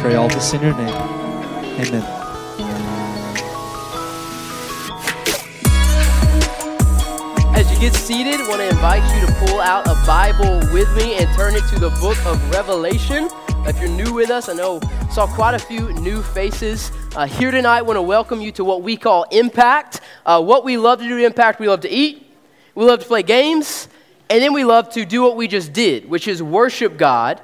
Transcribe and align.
Pray 0.00 0.14
all 0.14 0.28
this 0.28 0.54
in 0.54 0.62
your 0.62 0.76
name. 0.76 0.88
Amen. 0.88 2.02
As 7.54 7.68
you 7.72 7.80
get 7.80 7.94
seated, 7.94 8.40
I 8.40 8.48
want 8.48 8.60
to 8.60 8.68
invite 8.68 9.02
you 9.12 9.26
to 9.26 9.32
pull 9.44 9.60
out 9.60 9.88
a 9.88 9.94
Bible 10.06 10.60
with 10.72 10.88
me 10.96 11.14
and 11.14 11.28
turn 11.36 11.56
it 11.56 11.64
to 11.70 11.80
the 11.80 11.90
book 12.00 12.16
of 12.26 12.50
Revelation. 12.52 13.28
If 13.66 13.80
you're 13.80 13.90
new 13.90 14.14
with 14.14 14.30
us, 14.30 14.48
I 14.48 14.52
know 14.52 14.80
saw 15.10 15.26
quite 15.26 15.54
a 15.54 15.58
few 15.58 15.92
new 15.94 16.22
faces 16.22 16.92
uh, 17.16 17.26
here 17.26 17.50
tonight. 17.50 17.82
Want 17.82 17.96
to 17.96 18.02
welcome 18.02 18.40
you 18.40 18.52
to 18.52 18.64
what 18.64 18.82
we 18.82 18.96
call 18.96 19.24
Impact. 19.32 20.00
Uh, 20.24 20.40
what 20.40 20.64
we 20.64 20.76
love 20.76 21.00
to 21.00 21.08
do 21.08 21.18
Impact, 21.18 21.58
we 21.58 21.68
love 21.68 21.80
to 21.80 21.90
eat, 21.90 22.24
we 22.76 22.84
love 22.84 23.00
to 23.00 23.06
play 23.06 23.24
games, 23.24 23.88
and 24.30 24.40
then 24.40 24.52
we 24.52 24.62
love 24.62 24.90
to 24.90 25.04
do 25.04 25.22
what 25.22 25.36
we 25.36 25.48
just 25.48 25.72
did, 25.72 26.08
which 26.08 26.28
is 26.28 26.40
worship 26.40 26.96
God. 26.96 27.42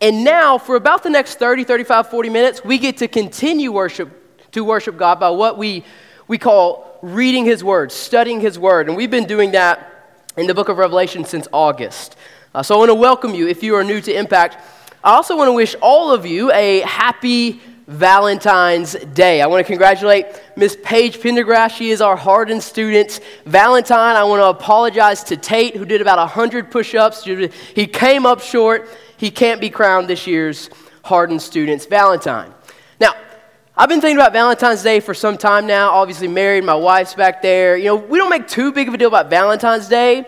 And 0.00 0.24
now, 0.24 0.58
for 0.58 0.76
about 0.76 1.02
the 1.02 1.10
next 1.10 1.38
30, 1.38 1.64
35, 1.64 2.10
40 2.10 2.28
minutes, 2.28 2.64
we 2.64 2.78
get 2.78 2.98
to 2.98 3.08
continue 3.08 3.72
worship 3.72 4.22
to 4.52 4.64
worship 4.64 4.96
God 4.96 5.20
by 5.20 5.30
what 5.30 5.58
we, 5.58 5.84
we 6.28 6.38
call 6.38 6.98
reading 7.02 7.44
His 7.44 7.62
Word, 7.62 7.92
studying 7.92 8.40
His 8.40 8.58
Word. 8.58 8.88
And 8.88 8.96
we've 8.96 9.10
been 9.10 9.26
doing 9.26 9.52
that 9.52 10.22
in 10.36 10.46
the 10.46 10.54
book 10.54 10.68
of 10.68 10.78
Revelation 10.78 11.24
since 11.24 11.46
August. 11.52 12.16
Uh, 12.54 12.62
so 12.62 12.74
I 12.74 12.78
want 12.78 12.88
to 12.88 12.94
welcome 12.94 13.34
you 13.34 13.48
if 13.48 13.62
you 13.62 13.74
are 13.74 13.84
new 13.84 14.00
to 14.00 14.14
Impact. 14.14 14.56
I 15.04 15.14
also 15.14 15.36
want 15.36 15.48
to 15.48 15.52
wish 15.52 15.74
all 15.82 16.10
of 16.10 16.24
you 16.24 16.50
a 16.52 16.80
happy 16.80 17.60
Valentine's 17.86 18.94
Day. 18.94 19.42
I 19.42 19.46
want 19.46 19.64
to 19.64 19.70
congratulate 19.70 20.26
Miss 20.56 20.76
Paige 20.82 21.18
Pendergrass. 21.18 21.70
She 21.70 21.90
is 21.90 22.00
our 22.00 22.16
hardened 22.16 22.62
student. 22.62 23.20
Valentine, 23.44 24.16
I 24.16 24.24
want 24.24 24.40
to 24.40 24.46
apologize 24.46 25.22
to 25.24 25.36
Tate, 25.36 25.76
who 25.76 25.84
did 25.84 26.00
about 26.00 26.18
100 26.18 26.70
push 26.70 26.94
ups. 26.94 27.24
He 27.24 27.86
came 27.86 28.26
up 28.26 28.40
short. 28.40 28.88
He 29.16 29.30
can't 29.30 29.60
be 29.60 29.70
crowned 29.70 30.08
this 30.08 30.26
year's 30.26 30.70
Hardin 31.04 31.38
student's 31.38 31.86
Valentine. 31.86 32.52
Now, 33.00 33.14
I've 33.76 33.88
been 33.88 34.00
thinking 34.00 34.16
about 34.16 34.32
Valentine's 34.32 34.82
Day 34.82 35.00
for 35.00 35.14
some 35.14 35.38
time 35.38 35.66
now. 35.66 35.90
Obviously, 35.90 36.28
married, 36.28 36.64
my 36.64 36.74
wife's 36.74 37.14
back 37.14 37.42
there. 37.42 37.76
You 37.76 37.86
know, 37.86 37.96
we 37.96 38.18
don't 38.18 38.30
make 38.30 38.48
too 38.48 38.72
big 38.72 38.88
of 38.88 38.94
a 38.94 38.98
deal 38.98 39.08
about 39.08 39.30
Valentine's 39.30 39.88
Day, 39.88 40.24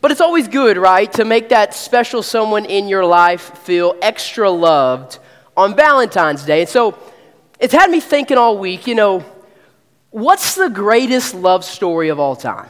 but 0.00 0.10
it's 0.10 0.20
always 0.20 0.48
good, 0.48 0.76
right, 0.76 1.12
to 1.12 1.24
make 1.24 1.50
that 1.50 1.74
special 1.74 2.22
someone 2.22 2.64
in 2.64 2.88
your 2.88 3.04
life 3.04 3.58
feel 3.58 3.96
extra 4.02 4.50
loved 4.50 5.18
on 5.56 5.76
Valentine's 5.76 6.44
Day. 6.44 6.60
And 6.60 6.68
so 6.68 6.98
it's 7.58 7.72
had 7.72 7.90
me 7.90 8.00
thinking 8.00 8.36
all 8.36 8.58
week, 8.58 8.86
you 8.86 8.94
know, 8.94 9.24
what's 10.10 10.54
the 10.54 10.68
greatest 10.68 11.34
love 11.34 11.64
story 11.64 12.08
of 12.08 12.18
all 12.18 12.36
time? 12.36 12.68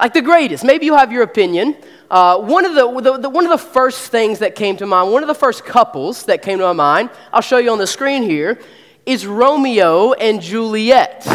Like 0.00 0.12
the 0.12 0.22
greatest. 0.22 0.64
Maybe 0.64 0.86
you 0.86 0.96
have 0.96 1.10
your 1.10 1.22
opinion. 1.22 1.76
Uh, 2.10 2.38
one, 2.38 2.64
of 2.64 2.74
the, 2.74 3.00
the, 3.00 3.18
the, 3.18 3.28
one 3.28 3.44
of 3.44 3.50
the 3.50 3.58
first 3.58 4.10
things 4.10 4.38
that 4.38 4.54
came 4.54 4.76
to 4.76 4.86
mind, 4.86 5.12
one 5.12 5.22
of 5.22 5.26
the 5.26 5.34
first 5.34 5.64
couples 5.64 6.24
that 6.24 6.40
came 6.40 6.58
to 6.58 6.64
my 6.64 6.72
mind, 6.72 7.10
I'll 7.32 7.40
show 7.40 7.58
you 7.58 7.70
on 7.70 7.78
the 7.78 7.86
screen 7.86 8.22
here, 8.22 8.60
is 9.04 9.26
Romeo 9.26 10.12
and 10.12 10.40
Juliet. 10.40 11.26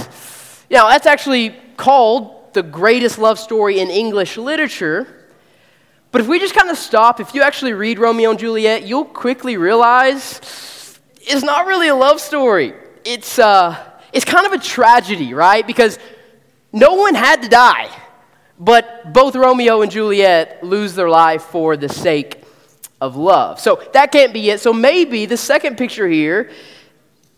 Now, 0.72 0.90
that's 0.90 1.06
actually 1.06 1.56
called 1.76 2.54
the 2.54 2.64
greatest 2.64 3.20
love 3.20 3.38
story 3.38 3.80
in 3.80 3.90
English 3.90 4.38
literature. 4.38 5.28
But 6.12 6.22
if 6.22 6.28
we 6.28 6.40
just 6.40 6.56
kind 6.56 6.70
of 6.70 6.78
stop, 6.78 7.20
if 7.20 7.36
you 7.36 7.42
actually 7.42 7.74
read 7.74 8.00
Romeo 8.00 8.30
and 8.30 8.40
Juliet, 8.40 8.84
you'll 8.84 9.06
quickly 9.06 9.58
realize 9.58 11.00
it's 11.20 11.44
not 11.44 11.66
really 11.66 11.90
a 11.90 11.96
love 11.96 12.22
story. 12.22 12.74
It's, 13.04 13.40
uh, 13.40 13.78
it's 14.14 14.24
kind 14.24 14.46
of 14.46 14.54
a 14.54 14.60
tragedy, 14.60 15.34
right? 15.34 15.66
Because 15.66 16.00
no 16.72 16.94
one 16.94 17.16
had 17.16 17.42
to 17.42 17.50
die. 17.50 17.90
But 18.60 19.14
both 19.14 19.36
Romeo 19.36 19.82
and 19.82 19.92
Juliet 19.92 20.64
lose 20.64 20.96
their 20.96 21.10
life 21.10 21.44
for 21.44 21.76
the 21.76 21.90
sake 21.90 22.44
of 23.02 23.16
love. 23.16 23.60
So 23.60 23.84
that 23.94 24.12
can't 24.12 24.34
be 24.34 24.50
it. 24.50 24.62
So 24.62 24.72
maybe 24.72 25.26
the 25.26 25.38
second 25.38 25.78
picture 25.78 26.08
here, 26.08 26.52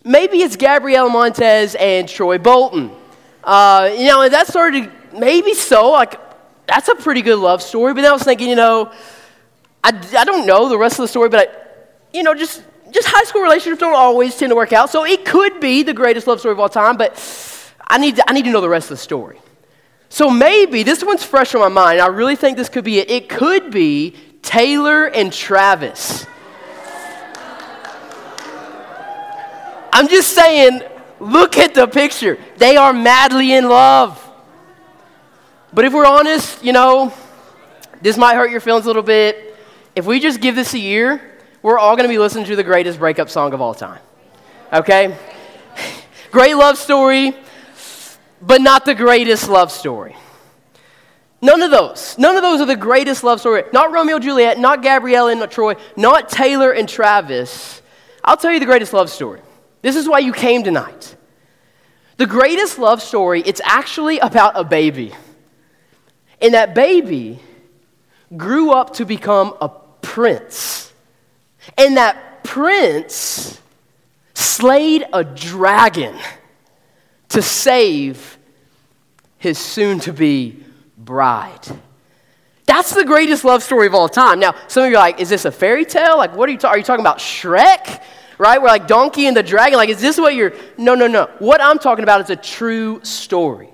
maybe 0.03 0.38
it's 0.39 0.55
Gabrielle 0.55 1.09
Montez 1.09 1.73
and 1.75 2.07
Troy 2.07 2.38
Bolton. 2.38 2.91
Uh, 3.44 3.91
you 3.97 4.07
know, 4.07 4.27
that 4.27 4.47
started, 4.47 4.91
maybe 5.17 5.53
so. 5.53 5.91
Like, 5.91 6.19
that's 6.67 6.89
a 6.89 6.95
pretty 6.95 7.22
good 7.22 7.39
love 7.39 7.62
story. 7.62 7.94
But 7.94 8.01
then 8.01 8.12
I 8.12 8.13
was 8.13 8.23
thinking, 8.23 8.50
you 8.50 8.56
know, 8.56 8.91
I, 9.84 9.89
I 10.18 10.25
don't 10.25 10.45
know 10.45 10.69
the 10.69 10.78
rest 10.78 11.00
of 11.00 11.03
the 11.03 11.07
story, 11.07 11.29
but, 11.29 11.50
I, 11.50 12.18
you 12.18 12.23
know, 12.23 12.35
just, 12.35 12.62
just 12.91 13.07
high 13.07 13.23
school 13.23 13.41
relationships 13.41 13.79
don't 13.79 13.95
always 13.95 14.38
tend 14.38 14.51
to 14.51 14.56
work 14.56 14.73
out. 14.73 14.89
So 14.89 15.06
it 15.06 15.25
could 15.25 15.59
be 15.59 15.84
the 15.84 15.94
greatest 15.94 16.28
love 16.28 16.39
story 16.39 16.53
of 16.53 16.59
all 16.59 16.69
time, 16.69 16.97
but 16.97 17.13
I 17.88 17.97
need 17.97 18.18
to, 18.18 18.29
I 18.29 18.34
need 18.34 18.45
to 18.45 18.51
know 18.51 18.62
the 18.62 18.69
rest 18.69 18.85
of 18.85 18.97
the 18.97 19.03
story. 19.03 19.39
So 20.09 20.29
maybe 20.29 20.83
this 20.83 21.03
one's 21.03 21.23
fresh 21.23 21.53
on 21.55 21.61
my 21.61 21.67
mind. 21.67 21.99
I 21.99 22.07
really 22.07 22.35
think 22.35 22.57
this 22.57 22.69
could 22.69 22.85
be 22.85 22.99
it. 22.99 23.09
It 23.09 23.29
could 23.29 23.71
be 23.71 24.16
Taylor 24.41 25.05
and 25.05 25.33
Travis. 25.33 26.25
I'm 29.91 30.07
just 30.07 30.33
saying, 30.33 30.81
look 31.19 31.57
at 31.57 31.73
the 31.73 31.88
picture. 31.88 32.38
They 32.57 32.75
are 32.75 32.94
madly 32.94 33.53
in 33.53 33.69
love. 33.69 34.21
But 35.73 35.85
if 35.85 35.94
we're 35.94 36.05
honest, 36.05 36.63
you 36.63 36.73
know, 36.73 37.13
this 38.01 38.17
might 38.17 38.35
hurt 38.35 38.51
your 38.51 38.59
feelings 38.59 38.85
a 38.85 38.88
little 38.89 39.03
bit. 39.03 39.57
If 39.95 40.05
we 40.05 40.19
just 40.19 40.41
give 40.41 40.55
this 40.55 40.73
a 40.73 40.79
year, 40.79 41.39
we're 41.61 41.79
all 41.79 41.95
going 41.95 42.07
to 42.07 42.13
be 42.13 42.19
listening 42.19 42.45
to 42.45 42.55
the 42.55 42.63
greatest 42.63 42.99
breakup 42.99 43.29
song 43.29 43.53
of 43.53 43.61
all 43.61 43.73
time. 43.73 43.99
Okay? 44.71 45.17
Great 46.31 46.55
love 46.55 46.77
story 46.77 47.33
but 48.45 48.61
not 48.61 48.85
the 48.85 48.95
greatest 48.95 49.50
love 49.50 49.72
story. 49.72 50.16
None 51.41 51.61
of 51.61 51.72
those. 51.72 52.17
None 52.17 52.35
of 52.35 52.41
those 52.41 52.61
are 52.61 52.66
the 52.66 52.75
greatest 52.75 53.23
love 53.23 53.39
story. 53.39 53.63
Not 53.73 53.91
Romeo 53.91 54.16
and 54.16 54.23
Juliet, 54.23 54.59
not 54.59 54.81
Gabrielle 54.81 55.28
and 55.28 55.39
not 55.39 55.51
Troy, 55.51 55.75
not 55.95 56.29
Taylor 56.29 56.72
and 56.72 56.88
Travis. 56.88 57.81
I'll 58.23 58.38
tell 58.38 58.51
you 58.51 58.59
the 58.59 58.66
greatest 58.66 58.94
love 58.94 59.09
story. 59.09 59.41
This 59.81 59.95
is 59.95 60.07
why 60.07 60.19
you 60.19 60.33
came 60.33 60.63
tonight. 60.63 61.16
The 62.17 62.25
greatest 62.25 62.79
love 62.79 63.01
story, 63.01 63.41
it's 63.41 63.61
actually 63.63 64.19
about 64.19 64.53
a 64.56 64.63
baby. 64.63 65.13
And 66.41 66.53
that 66.53 66.73
baby 66.73 67.39
grew 68.35 68.72
up 68.72 68.95
to 68.95 69.06
become 69.06 69.56
a 69.62 69.69
prince. 70.01 70.91
And 71.77 71.97
that 71.97 72.44
prince 72.44 73.59
slayed 74.33 75.06
a 75.12 75.23
dragon 75.23 76.16
to 77.29 77.41
save 77.41 78.34
his 79.45 79.59
soon 79.59 80.00
to 80.00 80.11
be 80.11 80.59
bride. 80.97 81.61
That's 82.66 82.95
the 82.95 83.06
greatest 83.06 83.45
love 83.45 83.61
story 83.61 83.85
of 83.85 83.94
all 83.94 84.09
time. 84.09 84.39
Now, 84.39 84.56
some 84.67 84.85
of 84.85 84.89
you 84.89 84.95
are 84.95 85.00
like, 85.00 85.19
is 85.19 85.29
this 85.29 85.45
a 85.45 85.51
fairy 85.51 85.85
tale? 85.85 86.17
Like, 86.17 86.35
what 86.35 86.50
are 86.50 86.51
you, 86.51 86.57
ta- 86.57 86.69
are 86.69 86.78
you 86.79 86.83
talking 86.83 87.06
about? 87.06 87.19
Shrek? 87.19 88.01
Right? 88.39 88.59
We're 88.59 88.69
like 88.69 88.88
Donkey 88.88 89.28
and 89.28 89.38
the 89.38 89.44
Dragon. 89.44 89.78
Like, 89.78 89.89
is 89.89 90.01
this 90.01 90.17
what 90.17 90.33
you're. 90.33 90.53
No, 90.79 90.95
no, 90.95 91.06
no. 91.06 91.29
What 91.38 91.61
I'm 91.61 91.78
talking 91.78 92.01
about 92.01 92.22
is 92.22 92.31
a 92.31 92.35
true 92.35 93.01
story. 93.03 93.69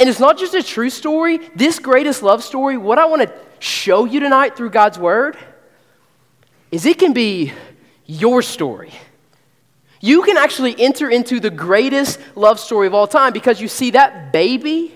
And 0.00 0.08
it's 0.08 0.18
not 0.18 0.36
just 0.36 0.54
a 0.54 0.64
true 0.64 0.90
story. 0.90 1.38
This 1.54 1.78
greatest 1.78 2.24
love 2.24 2.42
story, 2.42 2.76
what 2.76 2.98
I 2.98 3.06
want 3.06 3.22
to 3.22 3.32
show 3.60 4.04
you 4.04 4.18
tonight 4.18 4.56
through 4.56 4.70
God's 4.70 4.98
word, 4.98 5.38
is 6.72 6.86
it 6.86 6.98
can 6.98 7.12
be 7.12 7.52
your 8.04 8.42
story. 8.42 8.92
You 10.00 10.22
can 10.22 10.36
actually 10.36 10.80
enter 10.80 11.10
into 11.10 11.40
the 11.40 11.50
greatest 11.50 12.20
love 12.36 12.60
story 12.60 12.86
of 12.86 12.94
all 12.94 13.06
time 13.06 13.32
because 13.32 13.60
you 13.60 13.68
see 13.68 13.90
that 13.92 14.32
baby 14.32 14.92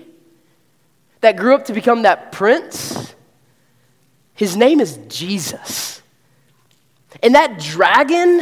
that 1.21 1.37
grew 1.37 1.55
up 1.55 1.65
to 1.65 1.73
become 1.73 2.03
that 2.03 2.31
prince, 2.31 3.15
his 4.33 4.55
name 4.55 4.79
is 4.79 4.97
Jesus. 5.07 6.01
And 7.21 7.35
that 7.35 7.59
dragon 7.59 8.37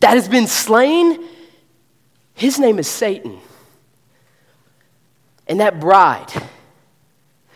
that 0.00 0.14
has 0.14 0.28
been 0.28 0.46
slain, 0.46 1.24
his 2.34 2.58
name 2.58 2.78
is 2.78 2.88
Satan. 2.88 3.38
And 5.46 5.60
that 5.60 5.80
bride, 5.80 6.30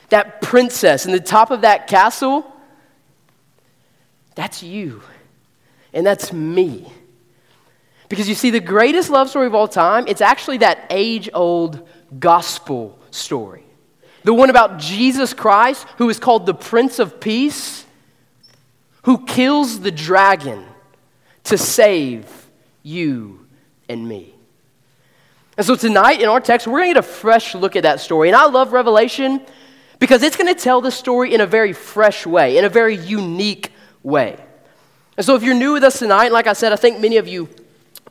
that 0.09 0.41
princess 0.41 1.05
in 1.05 1.13
the 1.13 1.21
top 1.21 1.51
of 1.51 1.61
that 1.61 1.87
castle, 1.87 2.51
that's 4.35 4.63
you. 4.63 5.03
And 5.93 6.07
that's 6.07 6.33
me. 6.33 6.91
Because 8.13 8.29
you 8.29 8.35
see, 8.35 8.51
the 8.51 8.61
greatest 8.61 9.09
love 9.09 9.31
story 9.31 9.47
of 9.47 9.55
all 9.55 9.67
time, 9.67 10.05
it's 10.07 10.21
actually 10.21 10.59
that 10.59 10.85
age 10.91 11.31
old 11.33 11.89
gospel 12.19 12.99
story. 13.11 13.65
The 14.25 14.35
one 14.35 14.51
about 14.51 14.79
Jesus 14.79 15.33
Christ, 15.33 15.87
who 15.97 16.11
is 16.11 16.19
called 16.19 16.45
the 16.45 16.53
Prince 16.53 16.99
of 16.99 17.21
Peace, 17.21 17.87
who 19.05 19.25
kills 19.25 19.81
the 19.81 19.91
dragon 19.91 20.63
to 21.45 21.57
save 21.57 22.31
you 22.83 23.47
and 23.89 24.07
me. 24.07 24.35
And 25.57 25.65
so 25.65 25.75
tonight 25.75 26.21
in 26.21 26.29
our 26.29 26.39
text, 26.39 26.67
we're 26.67 26.81
going 26.81 26.91
to 26.91 27.01
get 27.01 27.05
a 27.09 27.09
fresh 27.09 27.55
look 27.55 27.77
at 27.77 27.85
that 27.85 28.01
story. 28.01 28.29
And 28.29 28.37
I 28.37 28.45
love 28.45 28.75
Revelation 28.75 29.41
because 30.01 30.23
it's 30.23 30.37
going 30.37 30.55
to 30.55 30.61
tell 30.61 30.83
the 30.83 30.91
story 30.91 31.33
in 31.33 31.41
a 31.41 31.47
very 31.47 31.73
fresh 31.73 32.27
way, 32.27 32.59
in 32.59 32.67
a 32.67 32.69
very 32.69 32.95
unique 32.95 33.73
way. 34.03 34.37
And 35.17 35.25
so 35.25 35.35
if 35.35 35.43
you're 35.43 35.55
new 35.55 35.73
with 35.73 35.83
us 35.83 35.99
tonight, 35.99 36.31
like 36.31 36.47
I 36.47 36.53
said, 36.53 36.75
I 36.75 36.77
think 36.77 37.01
many 37.01 37.17
of 37.17 37.27
you 37.27 37.49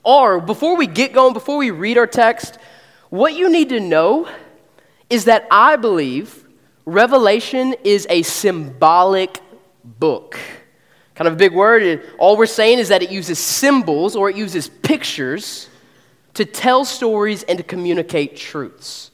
are, 0.03 0.39
before 0.39 0.75
we 0.77 0.88
get 0.88 1.13
going, 1.13 1.33
before 1.33 1.57
we 1.57 1.71
read 1.71 1.98
our 1.98 2.07
text, 2.07 2.57
what 3.09 3.33
you 3.33 3.50
need 3.50 3.69
to 3.69 3.80
know 3.80 4.27
is 5.09 5.25
that 5.25 5.48
I 5.51 5.75
believe 5.75 6.48
Revelation 6.86 7.75
is 7.83 8.07
a 8.09 8.21
symbolic 8.24 9.39
book. 9.83 10.39
Kind 11.15 11.27
of 11.27 11.33
a 11.33 11.38
big 11.38 11.53
word. 11.53 12.09
All 12.18 12.38
we're 12.38 12.45
saying 12.45 12.80
is 12.80 12.89
that 12.89 13.03
it 13.03 13.12
uses 13.12 13.38
symbols 13.38 14.15
or 14.15 14.30
it 14.30 14.36
uses 14.36 14.69
pictures 14.69 15.69
to 16.33 16.45
tell 16.45 16.86
stories 16.86 17.44
and 17.44 17.57
to 17.57 17.63
communicate 17.63 18.36
truths. 18.36 19.12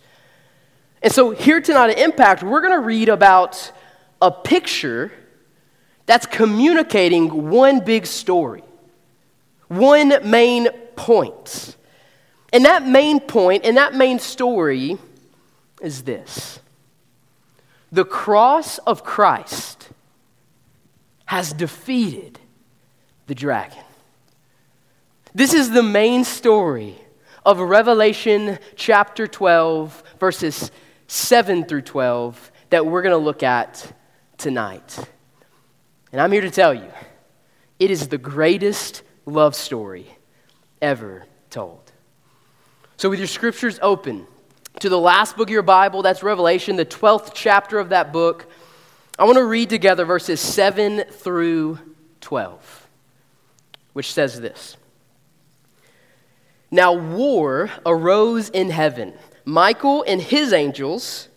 And 1.02 1.12
so, 1.12 1.32
here 1.32 1.62
tonight 1.62 1.92
at 1.92 2.00
Impact, 2.00 2.44
we're 2.44 2.62
going 2.62 2.74
to 2.74 2.86
read 2.86 3.10
about 3.10 3.72
a 4.22 4.32
picture 4.32 5.12
that's 6.06 6.26
communicating 6.26 7.50
one 7.50 7.82
big 7.82 8.06
story, 8.06 8.64
one 9.68 10.14
main 10.24 10.70
point. 10.98 11.78
And 12.52 12.66
that 12.66 12.86
main 12.86 13.22
point 13.22 13.64
and 13.64 13.78
that 13.78 13.96
main 13.96 14.20
story 14.20 14.98
is 15.82 16.04
this 16.04 16.60
the 17.92 18.04
cross 18.04 18.80
of 18.80 19.04
Christ 19.04 19.90
has 21.26 21.54
defeated 21.54 22.40
the 23.28 23.36
dragon. 23.36 23.84
This 25.34 25.54
is 25.54 25.72
the 25.72 25.84
main 25.84 26.24
story 26.24 26.96
of 27.46 27.60
Revelation 27.60 28.60
chapter 28.76 29.28
12, 29.28 30.04
verses 30.20 30.72
7 31.08 31.66
through 31.66 31.84
12, 31.84 32.52
that 32.72 32.86
we're 32.86 33.02
going 33.02 33.18
to 33.18 33.18
look 33.18 33.44
at 33.44 33.94
tonight. 34.38 34.98
And 36.12 36.20
I'm 36.20 36.32
here 36.32 36.42
to 36.42 36.52
tell 36.52 36.74
you, 36.74 36.92
it 37.80 37.92
is 37.92 38.08
the 38.08 38.18
greatest 38.18 39.04
love 39.26 39.56
story 39.56 40.17
ever 40.82 41.26
told. 41.50 41.92
So, 42.98 43.10
with 43.10 43.20
your 43.20 43.28
scriptures 43.28 43.80
open 43.82 44.26
to 44.80 44.90
the 44.90 45.00
last 45.00 45.38
book 45.38 45.50
of 45.50 45.54
your 45.54 45.62
Bible, 45.62 46.02
that's 46.02 46.24
Revelation, 46.24 46.76
the 46.76 46.86
12th 46.86 47.32
chapter 47.34 47.80
of 47.80 47.90
that 47.90 48.12
book, 48.12 48.48
I 49.20 49.26
want 49.26 49.38
to 49.38 49.46
read 49.46 49.70
together 49.70 50.06
verses 50.06 50.40
7 50.40 51.06
through 51.10 51.80
12, 52.22 52.88
which 53.94 54.14
says 54.14 54.40
this 54.40 54.78
Now 56.70 56.94
war 56.94 57.72
arose 57.86 58.50
in 58.50 58.70
heaven, 58.70 59.14
Michael 59.46 60.04
and 60.08 60.22
his 60.22 60.54
angels 60.54 61.30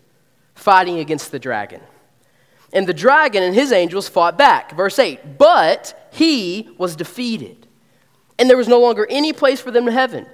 fighting 0.55 0.99
against 0.99 1.33
the 1.33 1.39
dragon. 1.39 1.81
And 2.73 2.87
the 2.87 2.95
dragon 2.95 3.43
and 3.43 3.55
his 3.55 3.73
angels 3.73 4.09
fought 4.09 4.39
back. 4.39 4.73
Verse 4.77 4.99
8 4.99 5.39
But 5.39 6.09
he 6.13 6.71
was 6.79 6.97
defeated, 6.97 7.67
and 8.41 8.49
there 8.49 8.57
was 8.57 8.69
no 8.69 8.81
longer 8.81 9.07
any 9.11 9.35
place 9.35 9.61
for 9.61 9.71
them 9.71 9.87
in 9.87 9.93
heaven. 9.93 10.27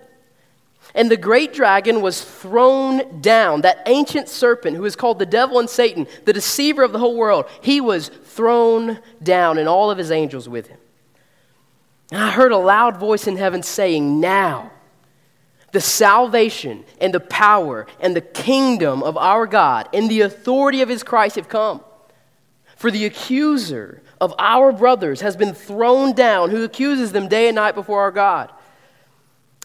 And 0.94 1.10
the 1.10 1.16
great 1.16 1.52
dragon 1.52 2.00
was 2.00 2.22
thrown 2.22 3.20
down, 3.20 3.62
that 3.62 3.82
ancient 3.86 4.28
serpent 4.28 4.76
who 4.76 4.84
is 4.84 4.94
called 4.94 5.18
the 5.18 5.26
devil 5.26 5.58
and 5.58 5.68
Satan, 5.68 6.06
the 6.24 6.32
deceiver 6.32 6.84
of 6.84 6.92
the 6.92 7.00
whole 7.00 7.16
world. 7.16 7.46
He 7.60 7.80
was 7.80 8.08
thrown 8.08 9.00
down, 9.22 9.58
and 9.58 9.68
all 9.68 9.90
of 9.90 9.98
his 9.98 10.12
angels 10.12 10.48
with 10.48 10.68
him. 10.68 10.78
And 12.12 12.22
I 12.22 12.30
heard 12.30 12.52
a 12.52 12.56
loud 12.56 12.96
voice 12.96 13.26
in 13.26 13.36
heaven 13.36 13.64
saying, 13.64 14.20
Now 14.20 14.70
the 15.72 15.80
salvation 15.80 16.84
and 17.00 17.12
the 17.12 17.20
power 17.20 17.88
and 18.00 18.14
the 18.14 18.20
kingdom 18.20 19.02
of 19.02 19.16
our 19.16 19.46
God 19.46 19.88
and 19.92 20.08
the 20.08 20.20
authority 20.20 20.80
of 20.80 20.88
his 20.88 21.02
Christ 21.02 21.34
have 21.34 21.48
come. 21.48 21.82
For 22.76 22.90
the 22.90 23.06
accuser 23.06 24.02
of 24.20 24.34
our 24.38 24.70
brothers 24.70 25.22
has 25.22 25.34
been 25.34 25.54
thrown 25.54 26.12
down, 26.12 26.50
who 26.50 26.62
accuses 26.62 27.10
them 27.10 27.26
day 27.26 27.48
and 27.48 27.56
night 27.56 27.74
before 27.74 28.02
our 28.02 28.12
God. 28.12 28.52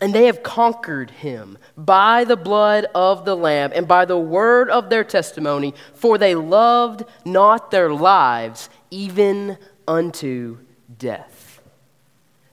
And 0.02 0.16
they 0.16 0.26
have 0.26 0.42
conquered 0.42 1.12
him 1.12 1.58
by 1.78 2.24
the 2.24 2.38
blood 2.38 2.88
of 2.96 3.24
the 3.26 3.36
Lamb 3.36 3.72
and 3.76 3.88
by 3.88 4.06
the 4.06 4.18
word 4.18 4.70
of 4.70 4.90
their 4.90 5.04
testimony, 5.04 5.76
for 5.94 6.18
they 6.18 6.34
loved 6.34 7.04
not 7.24 7.70
their 7.70 7.94
lives 7.94 8.70
even 8.90 9.58
unto 9.88 10.60
death. 10.98 11.62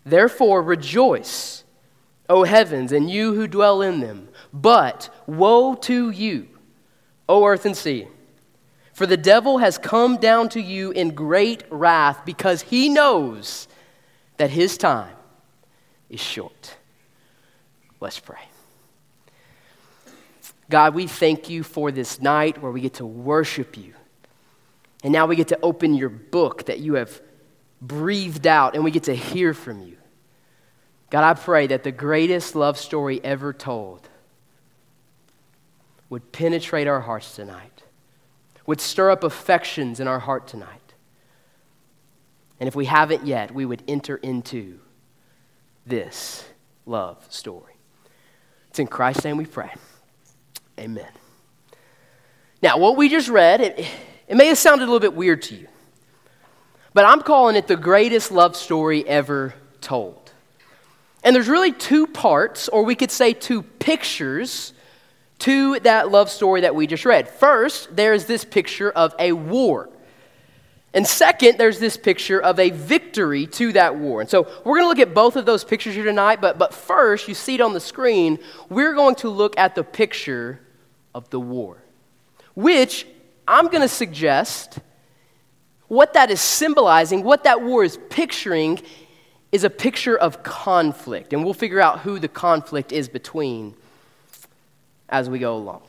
Therefore, 0.05 0.61
rejoice, 0.61 1.65
O 2.29 2.43
heavens, 2.43 2.91
and 2.93 3.09
you 3.09 3.35
who 3.35 3.47
dwell 3.47 3.81
in 3.81 4.01
them. 4.01 4.29
But 4.53 5.09
woe 5.27 5.75
to 5.77 6.11
you, 6.11 6.49
O 7.29 7.45
earth 7.45 7.65
and 7.65 7.77
sea 7.77 8.09
for 8.99 9.07
the 9.07 9.17
devil 9.17 9.59
has 9.59 9.79
come 9.79 10.17
down 10.17 10.49
to 10.49 10.61
you 10.61 10.91
in 10.91 11.15
great 11.15 11.63
wrath 11.71 12.25
because 12.25 12.63
he 12.63 12.89
knows 12.89 13.69
that 14.39 14.51
his 14.51 14.77
time 14.77 15.15
is 16.11 16.19
short. 16.19 16.75
Let's 18.01 18.19
pray. 18.19 18.43
God, 20.69 20.97
we 20.97 21.07
thank 21.07 21.49
you 21.49 21.63
for 21.63 21.93
this 21.93 22.21
night 22.21 22.61
where 22.61 22.73
we 22.73 22.81
get 22.81 22.95
to 22.95 23.07
worship 23.07 23.77
you. 23.77 23.95
And 25.05 25.13
now 25.13 25.27
we 25.27 25.37
get 25.37 25.47
to 25.49 25.61
open 25.63 25.95
your 25.95 26.09
book 26.09 26.67
that 26.67 26.81
you 26.81 26.95
have 26.95 27.23
breathed 27.81 28.49
out 28.49 28.75
and 28.75 28.83
we 28.83 28.91
get 28.91 29.05
to 29.05 29.15
hear 29.15 29.55
from 29.55 29.81
you. 29.81 29.97
God, 31.11 31.23
I 31.23 31.35
pray 31.35 31.69
that 31.69 31.85
the 31.85 31.93
greatest 31.93 32.57
love 32.57 32.77
story 32.77 33.21
ever 33.23 33.53
told 33.53 34.09
would 36.11 36.33
penetrate 36.33 36.89
our 36.89 37.01
hearts 37.01 37.37
tonight 37.37 37.78
would 38.69 38.83
stir 38.83 39.11
up 39.11 39.25
affections 39.25 39.99
in 39.99 40.07
our 40.07 40.19
heart 40.19 40.47
tonight. 40.47 40.93
And 42.61 42.69
if 42.69 42.77
we 42.77 42.85
haven't 42.85 43.27
yet, 43.27 43.55
we 43.55 43.65
would 43.65 43.83
enter 43.89 44.17
into 44.17 44.79
this 45.87 46.47
love 46.85 47.17
story. 47.31 47.73
It's 48.69 48.79
in 48.79 48.87
Christ's 48.87 49.25
name 49.25 49.39
we 49.39 49.47
pray. 49.47 49.73
Amen. 50.79 51.09
Now, 52.61 52.77
what 52.77 52.99
we 52.99 53.09
just 53.09 53.31
read, 53.31 53.63
it, 53.63 53.87
it 54.29 54.37
may 54.37 54.49
have 54.49 54.59
sounded 54.59 54.85
a 54.85 54.89
little 54.89 55.01
bit 55.01 55.15
weird 55.15 55.41
to 55.45 55.55
you, 55.55 55.69
but 56.93 57.07
I'm 57.07 57.23
calling 57.23 57.57
it 57.57 57.69
the 57.69 57.77
greatest 57.77 58.31
love 58.31 58.55
story 58.55 59.03
ever 59.09 59.55
told. 59.81 60.31
And 61.25 61.35
there's 61.35 61.49
really 61.49 61.73
two 61.73 62.07
parts, 62.07 62.69
or 62.69 62.83
we 62.83 62.97
could 62.97 63.11
say 63.11 63.33
two 63.33 63.63
pictures 63.63 64.75
to 65.41 65.79
that 65.81 66.11
love 66.11 66.31
story 66.31 66.63
that 66.63 66.75
we 66.75 66.87
just 66.87 67.05
read. 67.05 67.29
First, 67.29 67.95
there's 67.95 68.25
this 68.25 68.45
picture 68.45 68.91
of 68.91 69.15
a 69.19 69.33
war. 69.33 69.89
And 70.95 71.07
second, 71.07 71.59
there's 71.59 71.79
this 71.79 71.97
picture 71.97 72.41
of 72.41 72.59
a 72.59 72.71
victory 72.71 73.47
to 73.47 73.73
that 73.75 73.97
war. 73.97 74.21
And 74.21 74.29
so 74.29 74.49
we're 74.65 74.79
going 74.79 74.85
to 74.85 74.89
look 74.89 74.99
at 74.99 75.15
both 75.15 75.37
of 75.37 75.45
those 75.45 75.63
pictures 75.63 75.95
here 75.95 76.05
tonight, 76.05 76.41
but, 76.41 76.59
but 76.59 76.73
first, 76.73 77.29
you 77.29 77.35
see 77.35 77.57
it 77.57 77.61
on 77.61 77.75
the 77.75 77.81
screen, 77.81 78.39
we're 78.69 78.95
going 78.95 79.15
to 79.17 79.29
look 79.29 79.57
at 79.59 79.75
the 79.75 79.85
picture 79.85 80.61
of 81.15 81.29
the 81.31 81.39
war, 81.39 81.77
which 82.55 83.07
I'm 83.47 83.67
going 83.67 83.83
to 83.83 83.89
suggest 83.89 84.79
what 85.89 86.15
that 86.15 86.31
is 86.31 86.41
symbolizing, 86.41 87.23
what 87.23 87.45
that 87.45 87.63
war 87.63 87.85
is 87.85 87.99
picturing, 88.09 88.81
is 89.53 89.65
a 89.65 89.71
picture 89.71 90.17
of 90.17 90.43
conflict. 90.43 91.33
And 91.33 91.45
we'll 91.45 91.55
figure 91.55 91.81
out 91.81 92.01
who 92.01 92.19
the 92.19 92.29
conflict 92.29 92.93
is 92.93 93.09
between 93.09 93.75
as 95.09 95.29
we 95.31 95.39
go 95.39 95.57
along. 95.57 95.83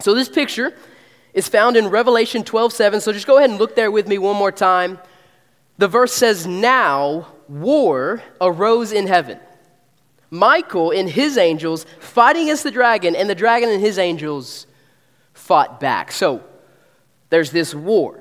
So 0.00 0.14
this 0.14 0.28
picture 0.28 0.74
is 1.32 1.48
found 1.48 1.76
in 1.76 1.88
Revelation 1.88 2.44
12 2.44 2.72
7. 2.72 3.00
So 3.00 3.12
just 3.12 3.26
go 3.26 3.38
ahead 3.38 3.50
and 3.50 3.58
look 3.58 3.76
there 3.76 3.90
with 3.90 4.08
me 4.08 4.18
one 4.18 4.36
more 4.36 4.52
time. 4.52 4.98
The 5.78 5.88
verse 5.88 6.12
says, 6.12 6.46
Now 6.46 7.28
war 7.48 8.22
arose 8.40 8.92
in 8.92 9.06
heaven. 9.06 9.40
Michael 10.30 10.90
and 10.90 11.08
his 11.08 11.36
angels 11.36 11.86
fighting 12.00 12.44
against 12.44 12.64
the 12.64 12.70
dragon, 12.70 13.14
and 13.14 13.30
the 13.30 13.34
dragon 13.34 13.68
and 13.68 13.80
his 13.80 13.98
angels 13.98 14.66
fought 15.32 15.78
back. 15.78 16.10
So 16.10 16.42
there's 17.30 17.50
this 17.50 17.74
war. 17.74 18.20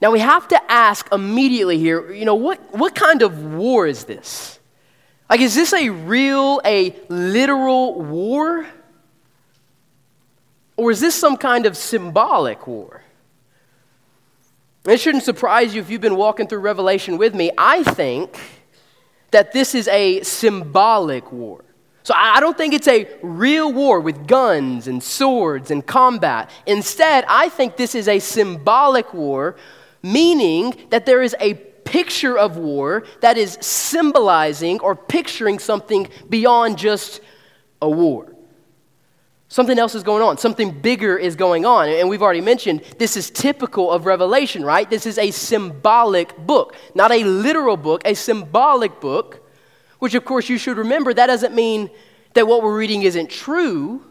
Now 0.00 0.12
we 0.12 0.20
have 0.20 0.46
to 0.48 0.70
ask 0.70 1.08
immediately 1.12 1.78
here, 1.78 2.12
you 2.12 2.24
know, 2.24 2.36
what, 2.36 2.60
what 2.76 2.94
kind 2.94 3.22
of 3.22 3.54
war 3.54 3.86
is 3.86 4.04
this? 4.04 4.57
Like, 5.28 5.40
is 5.40 5.54
this 5.54 5.72
a 5.72 5.90
real, 5.90 6.60
a 6.64 6.96
literal 7.08 8.00
war? 8.00 8.66
Or 10.76 10.90
is 10.90 11.00
this 11.00 11.14
some 11.14 11.36
kind 11.36 11.66
of 11.66 11.76
symbolic 11.76 12.66
war? 12.66 13.02
It 14.86 15.00
shouldn't 15.00 15.24
surprise 15.24 15.74
you 15.74 15.82
if 15.82 15.90
you've 15.90 16.00
been 16.00 16.16
walking 16.16 16.46
through 16.46 16.60
Revelation 16.60 17.18
with 17.18 17.34
me. 17.34 17.50
I 17.58 17.82
think 17.82 18.38
that 19.32 19.52
this 19.52 19.74
is 19.74 19.86
a 19.88 20.22
symbolic 20.22 21.30
war. 21.30 21.64
So 22.04 22.14
I 22.16 22.40
don't 22.40 22.56
think 22.56 22.72
it's 22.72 22.88
a 22.88 23.06
real 23.22 23.70
war 23.70 24.00
with 24.00 24.26
guns 24.26 24.88
and 24.88 25.02
swords 25.02 25.70
and 25.70 25.86
combat. 25.86 26.48
Instead, 26.64 27.26
I 27.28 27.50
think 27.50 27.76
this 27.76 27.94
is 27.94 28.08
a 28.08 28.18
symbolic 28.18 29.12
war, 29.12 29.56
meaning 30.02 30.74
that 30.88 31.04
there 31.04 31.20
is 31.20 31.36
a 31.38 31.67
picture 31.88 32.36
of 32.36 32.58
war 32.58 33.04
that 33.22 33.38
is 33.38 33.56
symbolizing 33.62 34.78
or 34.80 34.94
picturing 34.94 35.58
something 35.58 36.06
beyond 36.28 36.76
just 36.76 37.22
a 37.80 37.88
war. 37.88 38.30
Something 39.48 39.78
else 39.78 39.94
is 39.94 40.02
going 40.02 40.22
on. 40.22 40.36
Something 40.36 40.70
bigger 40.70 41.16
is 41.16 41.34
going 41.34 41.64
on. 41.64 41.88
And 41.88 42.10
we've 42.10 42.20
already 42.20 42.42
mentioned 42.42 42.82
this 42.98 43.16
is 43.16 43.30
typical 43.30 43.90
of 43.90 44.04
Revelation, 44.04 44.62
right? 44.62 44.88
This 44.88 45.06
is 45.06 45.16
a 45.16 45.30
symbolic 45.30 46.36
book, 46.36 46.76
not 46.94 47.10
a 47.10 47.24
literal 47.24 47.78
book, 47.78 48.02
a 48.04 48.12
symbolic 48.12 49.00
book, 49.00 49.48
which, 49.98 50.14
of 50.14 50.26
course, 50.26 50.50
you 50.50 50.58
should 50.58 50.76
remember 50.76 51.14
that 51.14 51.28
doesn't 51.28 51.54
mean 51.54 51.88
that 52.34 52.46
what 52.46 52.62
we're 52.62 52.76
reading 52.76 53.02
isn't 53.02 53.30
true. 53.30 54.04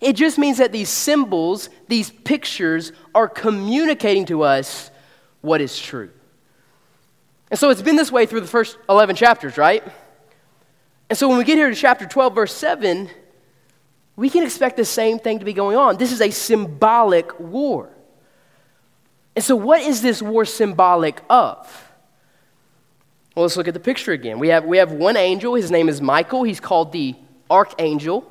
It 0.00 0.12
just 0.12 0.38
means 0.38 0.58
that 0.58 0.70
these 0.70 0.88
symbols, 0.88 1.68
these 1.88 2.10
pictures, 2.10 2.92
are 3.12 3.28
communicating 3.28 4.26
to 4.26 4.42
us 4.42 4.92
what 5.40 5.60
is 5.60 5.76
true. 5.76 6.10
And 7.54 7.58
so 7.60 7.70
it's 7.70 7.82
been 7.82 7.94
this 7.94 8.10
way 8.10 8.26
through 8.26 8.40
the 8.40 8.48
first 8.48 8.78
11 8.88 9.14
chapters, 9.14 9.56
right? 9.56 9.84
And 11.08 11.16
so 11.16 11.28
when 11.28 11.38
we 11.38 11.44
get 11.44 11.56
here 11.56 11.70
to 11.70 11.76
chapter 11.76 12.04
12, 12.04 12.34
verse 12.34 12.52
7, 12.52 13.08
we 14.16 14.28
can 14.28 14.42
expect 14.42 14.76
the 14.76 14.84
same 14.84 15.20
thing 15.20 15.38
to 15.38 15.44
be 15.44 15.52
going 15.52 15.76
on. 15.76 15.96
This 15.96 16.10
is 16.10 16.20
a 16.20 16.30
symbolic 16.30 17.38
war. 17.38 17.90
And 19.36 19.44
so, 19.44 19.54
what 19.54 19.82
is 19.82 20.02
this 20.02 20.20
war 20.20 20.44
symbolic 20.44 21.22
of? 21.30 21.92
Well, 23.36 23.44
let's 23.44 23.56
look 23.56 23.68
at 23.68 23.74
the 23.74 23.78
picture 23.78 24.10
again. 24.10 24.40
We 24.40 24.48
have, 24.48 24.64
we 24.64 24.78
have 24.78 24.90
one 24.90 25.16
angel. 25.16 25.54
His 25.54 25.70
name 25.70 25.88
is 25.88 26.00
Michael. 26.00 26.42
He's 26.42 26.58
called 26.58 26.90
the 26.90 27.14
archangel. 27.48 28.28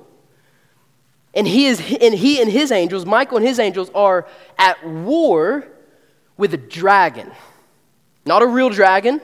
And 1.34 1.48
he, 1.48 1.68
is, 1.68 1.80
and 1.80 2.14
he 2.14 2.42
and 2.42 2.52
his 2.52 2.74
angels, 2.74 3.06
Michael 3.06 3.38
and 3.38 3.48
his 3.48 3.58
angels, 3.58 3.90
are 3.96 4.28
at 4.58 4.86
war 4.86 5.66
with 6.36 6.54
a 6.54 6.58
dragon. 6.58 7.32
Not 8.26 8.42
a 8.42 8.48
real 8.48 8.70
dragon. 8.70 9.22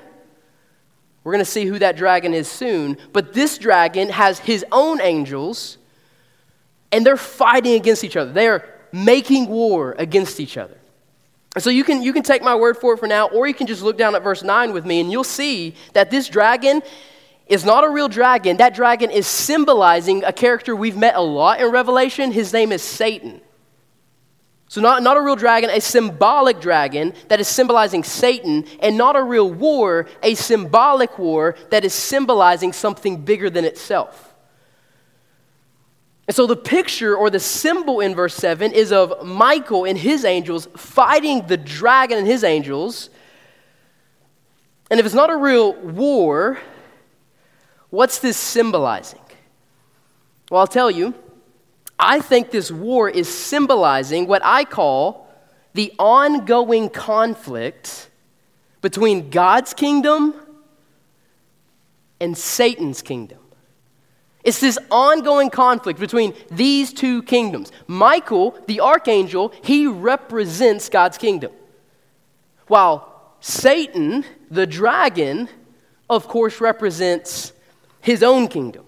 We're 1.24 1.34
going 1.34 1.46
to 1.46 1.52
see 1.52 1.66
who 1.66 1.80
that 1.80 1.96
dragon 1.96 2.34
is 2.34 2.48
soon. 2.48 2.98
But 3.14 3.34
this 3.34 3.58
dragon 3.58 4.10
has 4.10 4.40
his 4.40 4.66
own 4.72 5.02
angels, 5.02 5.78
and 6.92 7.06
they're 7.06 7.18
fighting 7.18 7.74
against 7.76 8.04
each 8.04 8.16
other. 8.16 8.32
They're 8.32 8.74
making 8.92 9.48
war 9.48 9.96
against 9.98 10.40
each 10.40 10.58
other. 10.58 10.78
And 11.56 11.64
so 11.64 11.70
you 11.70 11.84
can, 11.84 12.02
you 12.02 12.14
can 12.14 12.24
take 12.24 12.42
my 12.42 12.56
word 12.56 12.78
for 12.78 12.94
it 12.94 12.98
for 12.98 13.08
now, 13.08 13.28
or 13.28 13.48
you 13.48 13.54
can 13.54 13.68
just 13.68 13.82
look 13.82 13.98
down 13.98 14.16
at 14.16 14.24
verse 14.24 14.44
9 14.44 14.72
with 14.72 14.86
me, 14.86 15.02
and 15.02 15.12
you'll 15.12 15.24
see 15.24 15.76
that 15.94 16.12
this 16.12 16.28
dragon 16.28 16.82
is 17.48 17.66
not 17.66 17.84
a 17.84 17.90
real 17.90 18.08
dragon. 18.08 18.58
That 18.58 18.76
dragon 18.76 19.10
is 19.10 19.26
symbolizing 19.26 20.24
a 20.24 20.32
character 20.32 20.76
we've 20.76 20.98
met 20.98 21.16
a 21.16 21.22
lot 21.22 21.60
in 21.60 21.72
Revelation. 21.72 22.32
His 22.32 22.54
name 22.54 22.72
is 22.72 22.84
Satan. 22.84 23.42
So, 24.70 24.82
not, 24.82 25.02
not 25.02 25.18
a 25.18 25.22
real 25.22 25.36
dragon, 25.36 25.72
a 25.72 25.82
symbolic 25.82 26.62
dragon 26.62 27.16
that 27.28 27.40
is 27.40 27.48
symbolizing 27.48 28.04
Satan, 28.04 28.66
and 28.80 28.96
not 28.96 29.16
a 29.16 29.24
real 29.24 29.52
war, 29.52 30.08
a 30.22 30.36
symbolic 30.36 31.18
war 31.18 31.56
that 31.72 31.84
is 31.84 31.94
symbolizing 31.94 32.72
something 32.72 33.18
bigger 33.26 33.50
than 33.50 33.66
itself. 33.66 34.36
And 36.28 36.36
so 36.36 36.46
the 36.46 36.56
picture 36.56 37.18
or 37.18 37.32
the 37.32 37.40
symbol 37.40 38.00
in 38.00 38.14
verse 38.14 38.36
7 38.36 38.72
is 38.72 38.92
of 38.92 39.26
Michael 39.26 39.86
and 39.86 39.98
his 39.98 40.24
angels 40.24 40.68
fighting 40.78 41.48
the 41.48 41.58
dragon 41.58 42.20
and 42.20 42.28
his 42.28 42.44
angels. 42.44 43.10
And 44.92 45.00
if 45.00 45.06
it's 45.08 45.16
not 45.16 45.32
a 45.32 45.36
real 45.36 45.74
war, 45.74 46.60
what's 47.90 48.20
this 48.20 48.38
symbolizing? 48.38 49.22
Well, 50.52 50.62
I'll 50.62 50.68
tell 50.68 50.92
you. 50.92 51.16
I 52.00 52.22
think 52.22 52.52
this 52.52 52.72
war 52.72 53.10
is 53.10 53.28
symbolizing 53.28 54.26
what 54.26 54.42
I 54.44 54.64
call 54.64 55.28
the 55.74 55.94
ongoing 56.00 56.90
conflict 56.90 58.10
between 58.82 59.30
God's 59.30 59.74
kingdom 59.74 60.34
and 62.22 62.38
Satan's 62.38 63.02
kingdom. 63.02 63.40
It's 64.44 64.62
this 64.62 64.80
ongoing 64.90 65.50
conflict 65.50 66.00
between 66.00 66.34
these 66.50 66.94
two 66.94 67.22
kingdoms. 67.24 67.72
Michael, 67.88 68.58
the 68.68 68.80
archangel, 68.80 69.54
he 69.62 69.86
represents 69.86 70.88
God's 70.88 71.18
kingdom. 71.18 71.52
While 72.68 73.36
Satan, 73.42 74.24
the 74.50 74.66
dragon, 74.66 75.50
of 76.10 76.28
course, 76.28 76.62
represents 76.62 77.52
his 78.00 78.24
own 78.24 78.48
kingdom. 78.48 78.86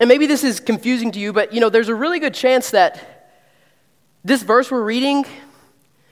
And 0.00 0.08
maybe 0.08 0.26
this 0.26 0.42
is 0.42 0.60
confusing 0.60 1.12
to 1.12 1.20
you, 1.20 1.32
but 1.32 1.52
you 1.52 1.60
know, 1.60 1.68
there's 1.68 1.88
a 1.88 1.94
really 1.94 2.18
good 2.18 2.34
chance 2.34 2.70
that 2.70 3.32
this 4.24 4.42
verse 4.42 4.70
we're 4.70 4.82
reading, 4.82 5.24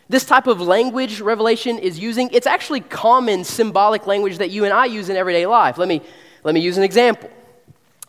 this 0.09 0.25
type 0.25 0.47
of 0.47 0.61
language 0.61 1.21
Revelation 1.21 1.79
is 1.79 1.99
using, 1.99 2.31
it's 2.33 2.47
actually 2.47 2.81
common 2.81 3.45
symbolic 3.45 4.07
language 4.07 4.39
that 4.39 4.51
you 4.51 4.65
and 4.65 4.73
I 4.73 4.85
use 4.85 5.09
in 5.09 5.17
everyday 5.17 5.47
life. 5.47 5.79
Let 5.79 5.89
me, 5.89 6.03
let 6.45 6.55
me 6.55 6.61
use 6.61 6.77
an 6.77 6.85
example. 6.85 7.31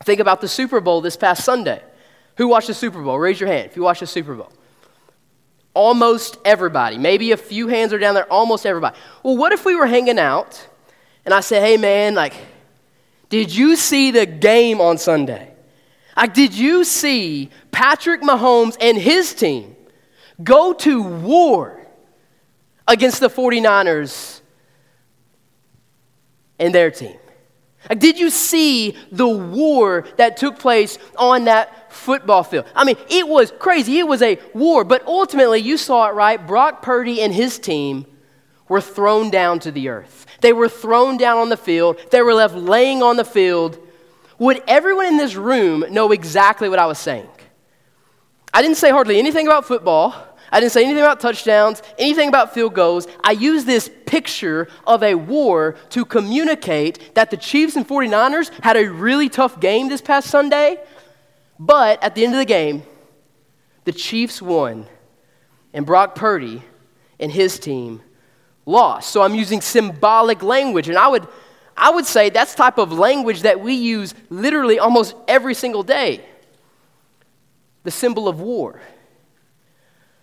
Think 0.03 0.19
about 0.19 0.41
the 0.41 0.47
Super 0.47 0.81
Bowl 0.81 1.01
this 1.01 1.15
past 1.15 1.43
Sunday. 1.43 1.81
Who 2.37 2.47
watched 2.47 2.67
the 2.67 2.73
Super 2.73 3.01
Bowl? 3.01 3.17
Raise 3.17 3.39
your 3.39 3.49
hand 3.49 3.67
if 3.67 3.75
you 3.75 3.83
watched 3.83 4.01
the 4.01 4.07
Super 4.07 4.35
Bowl. 4.35 4.51
Almost 5.73 6.37
everybody. 6.45 6.97
Maybe 6.97 7.31
a 7.31 7.37
few 7.37 7.67
hands 7.67 7.93
are 7.93 7.99
down 7.99 8.13
there, 8.13 8.31
almost 8.31 8.65
everybody. 8.65 8.97
Well, 9.23 9.37
what 9.37 9.53
if 9.53 9.65
we 9.65 9.75
were 9.75 9.87
hanging 9.87 10.19
out 10.19 10.67
and 11.25 11.33
I 11.33 11.39
said, 11.39 11.63
hey 11.63 11.77
man, 11.77 12.13
like, 12.13 12.33
did 13.29 13.55
you 13.55 13.75
see 13.75 14.11
the 14.11 14.25
game 14.25 14.81
on 14.81 14.97
Sunday? 14.97 15.52
Like, 16.15 16.33
did 16.33 16.53
you 16.53 16.83
see 16.83 17.49
Patrick 17.71 18.21
Mahomes 18.21 18.77
and 18.79 18.97
his 18.97 19.33
team 19.33 19.75
go 20.43 20.73
to 20.73 21.01
war 21.01 21.85
against 22.87 23.19
the 23.19 23.29
49ers 23.29 24.41
and 26.59 26.73
their 26.73 26.91
team? 26.91 27.17
Like, 27.89 27.99
did 27.99 28.17
you 28.17 28.29
see 28.29 28.95
the 29.11 29.27
war 29.27 30.05
that 30.17 30.37
took 30.37 30.59
place 30.59 30.97
on 31.17 31.45
that 31.45 31.91
football 31.91 32.43
field? 32.43 32.65
I 32.75 32.85
mean, 32.85 32.95
it 33.09 33.27
was 33.27 33.51
crazy. 33.59 33.99
It 33.99 34.07
was 34.07 34.21
a 34.21 34.39
war, 34.53 34.83
but 34.83 35.05
ultimately, 35.05 35.59
you 35.59 35.77
saw 35.77 36.07
it 36.07 36.13
right. 36.13 36.45
Brock 36.45 36.81
Purdy 36.81 37.21
and 37.21 37.33
his 37.33 37.59
team 37.59 38.05
were 38.69 38.81
thrown 38.81 39.29
down 39.29 39.59
to 39.59 39.71
the 39.71 39.89
earth. 39.89 40.25
They 40.41 40.53
were 40.53 40.69
thrown 40.69 41.17
down 41.17 41.39
on 41.39 41.49
the 41.49 41.57
field, 41.57 41.99
they 42.11 42.21
were 42.21 42.33
left 42.33 42.55
laying 42.55 43.03
on 43.03 43.17
the 43.17 43.25
field. 43.25 43.79
Would 44.43 44.61
everyone 44.67 45.05
in 45.05 45.15
this 45.15 45.35
room 45.35 45.85
know 45.89 46.11
exactly 46.11 46.67
what 46.67 46.77
I 46.77 46.85
was 46.85 46.99
saying? 46.99 47.29
I 48.53 48.61
didn't 48.61 48.75
say 48.75 48.89
hardly 48.89 49.17
anything 49.17 49.47
about 49.47 49.63
football. 49.63 50.13
I 50.51 50.59
didn't 50.59 50.73
say 50.73 50.83
anything 50.83 51.01
about 51.01 51.21
touchdowns, 51.21 51.81
anything 51.97 52.27
about 52.27 52.53
field 52.53 52.73
goals. 52.73 53.07
I 53.23 53.31
used 53.31 53.65
this 53.65 53.89
picture 54.05 54.67
of 54.85 55.01
a 55.01 55.15
war 55.15 55.77
to 55.91 56.03
communicate 56.03 57.15
that 57.15 57.31
the 57.31 57.37
Chiefs 57.37 57.77
and 57.77 57.87
49ers 57.87 58.49
had 58.61 58.75
a 58.75 58.85
really 58.91 59.29
tough 59.29 59.61
game 59.61 59.87
this 59.87 60.01
past 60.01 60.29
Sunday, 60.29 60.77
but 61.57 62.03
at 62.03 62.13
the 62.13 62.25
end 62.25 62.33
of 62.33 62.39
the 62.39 62.45
game, 62.45 62.83
the 63.85 63.93
Chiefs 63.93 64.41
won, 64.41 64.87
and 65.71 65.85
Brock 65.85 66.15
Purdy 66.15 66.63
and 67.17 67.31
his 67.31 67.57
team 67.59 68.01
lost. 68.65 69.09
So 69.09 69.21
I'm 69.21 69.35
using 69.35 69.61
symbolic 69.61 70.43
language, 70.43 70.89
and 70.89 70.97
I 70.97 71.07
would, 71.07 71.29
I 71.75 71.89
would 71.91 72.05
say 72.05 72.29
that's 72.29 72.55
type 72.55 72.77
of 72.77 72.91
language 72.91 73.41
that 73.41 73.59
we 73.59 73.73
use 73.73 74.13
literally 74.29 74.79
almost 74.79 75.15
every 75.27 75.53
single 75.53 75.83
day. 75.83 76.23
The 77.83 77.91
symbol 77.91 78.27
of 78.27 78.39
war. 78.39 78.79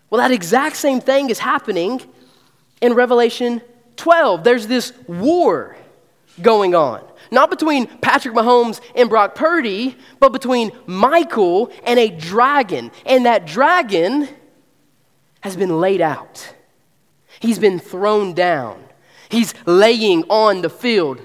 Well, 0.08 0.20
that 0.20 0.32
exact 0.32 0.76
same 0.76 1.00
thing 1.00 1.30
is 1.30 1.38
happening 1.38 2.00
in 2.80 2.94
Revelation 2.94 3.62
12. 3.96 4.44
There's 4.44 4.66
this 4.66 4.92
war 5.06 5.76
going 6.40 6.74
on. 6.74 7.04
Not 7.30 7.50
between 7.50 7.86
Patrick 7.98 8.34
Mahomes 8.34 8.80
and 8.94 9.08
Brock 9.08 9.34
Purdy, 9.34 9.96
but 10.18 10.32
between 10.32 10.72
Michael 10.86 11.70
and 11.84 11.98
a 11.98 12.08
dragon. 12.08 12.90
And 13.06 13.26
that 13.26 13.46
dragon 13.46 14.28
has 15.42 15.56
been 15.56 15.80
laid 15.80 16.00
out, 16.00 16.54
he's 17.40 17.58
been 17.58 17.78
thrown 17.78 18.34
down, 18.34 18.82
he's 19.28 19.54
laying 19.66 20.24
on 20.24 20.62
the 20.62 20.70
field. 20.70 21.20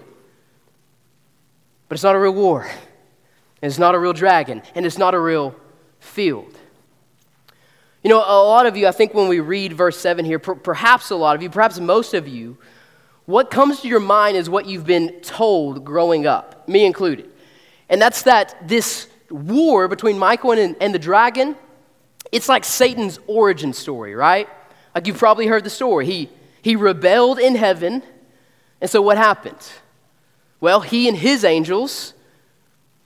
But 1.87 1.95
it's 1.95 2.03
not 2.03 2.15
a 2.15 2.19
real 2.19 2.33
war, 2.33 2.63
and 2.63 3.69
it's 3.69 3.79
not 3.79 3.95
a 3.95 3.99
real 3.99 4.13
dragon, 4.13 4.61
and 4.73 4.85
it's 4.85 4.97
not 4.97 5.13
a 5.13 5.19
real 5.19 5.55
field. 5.99 6.57
You 8.03 8.09
know, 8.09 8.19
a 8.19 8.43
lot 8.43 8.65
of 8.65 8.77
you, 8.77 8.87
I 8.87 8.91
think 8.91 9.13
when 9.13 9.27
we 9.27 9.39
read 9.39 9.73
verse 9.73 9.97
7 9.97 10.25
here, 10.25 10.39
per- 10.39 10.55
perhaps 10.55 11.09
a 11.09 11.15
lot 11.15 11.35
of 11.35 11.41
you, 11.41 11.49
perhaps 11.49 11.79
most 11.79 12.13
of 12.13 12.27
you, 12.27 12.57
what 13.25 13.49
comes 13.49 13.81
to 13.81 13.87
your 13.87 13.99
mind 13.99 14.37
is 14.37 14.49
what 14.49 14.67
you've 14.67 14.85
been 14.85 15.21
told 15.21 15.83
growing 15.83 16.27
up, 16.27 16.67
me 16.69 16.85
included. 16.85 17.29
And 17.89 17.99
that's 18.01 18.21
that 18.23 18.67
this 18.67 19.07
war 19.31 19.87
between 19.87 20.19
Michael 20.19 20.51
and, 20.51 20.75
and 20.79 20.93
the 20.93 20.99
dragon, 20.99 21.55
it's 22.31 22.47
like 22.47 22.63
Satan's 22.63 23.19
origin 23.25 23.73
story, 23.73 24.13
right? 24.13 24.47
Like 24.93 25.07
you've 25.07 25.17
probably 25.17 25.47
heard 25.47 25.63
the 25.63 25.69
story. 25.69 26.05
He, 26.05 26.29
he 26.61 26.75
rebelled 26.75 27.39
in 27.39 27.55
heaven, 27.55 28.03
and 28.81 28.89
so 28.89 29.01
what 29.01 29.17
happened? 29.17 29.57
Well, 30.59 30.81
he 30.81 31.07
and 31.07 31.17
his 31.17 31.43
angels 31.43 32.13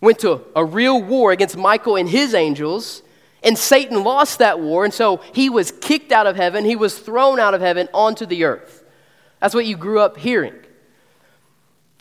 went 0.02 0.20
to 0.20 0.42
a 0.56 0.64
real 0.64 1.02
war 1.02 1.32
against 1.32 1.58
Michael 1.58 1.96
and 1.96 2.08
his 2.08 2.34
angels, 2.34 3.04
and 3.44 3.58
Satan 3.58 4.04
lost 4.04 4.40
that 4.40 4.60
war, 4.60 4.86
and 4.86 4.94
so 4.94 5.22
he 5.34 5.50
was 5.50 5.72
kicked 5.72 6.12
out 6.12 6.28
of 6.28 6.36
heaven. 6.36 6.66
He 6.66 6.76
was 6.76 6.98
thrown 6.98 7.40
out 7.40 7.54
of 7.54 7.62
heaven 7.62 7.90
onto 7.94 8.26
the 8.26 8.44
earth. 8.46 8.84
That's 9.40 9.54
what 9.56 9.66
you 9.66 9.78
grew 9.78 10.00
up 10.00 10.18
hearing. 10.18 10.54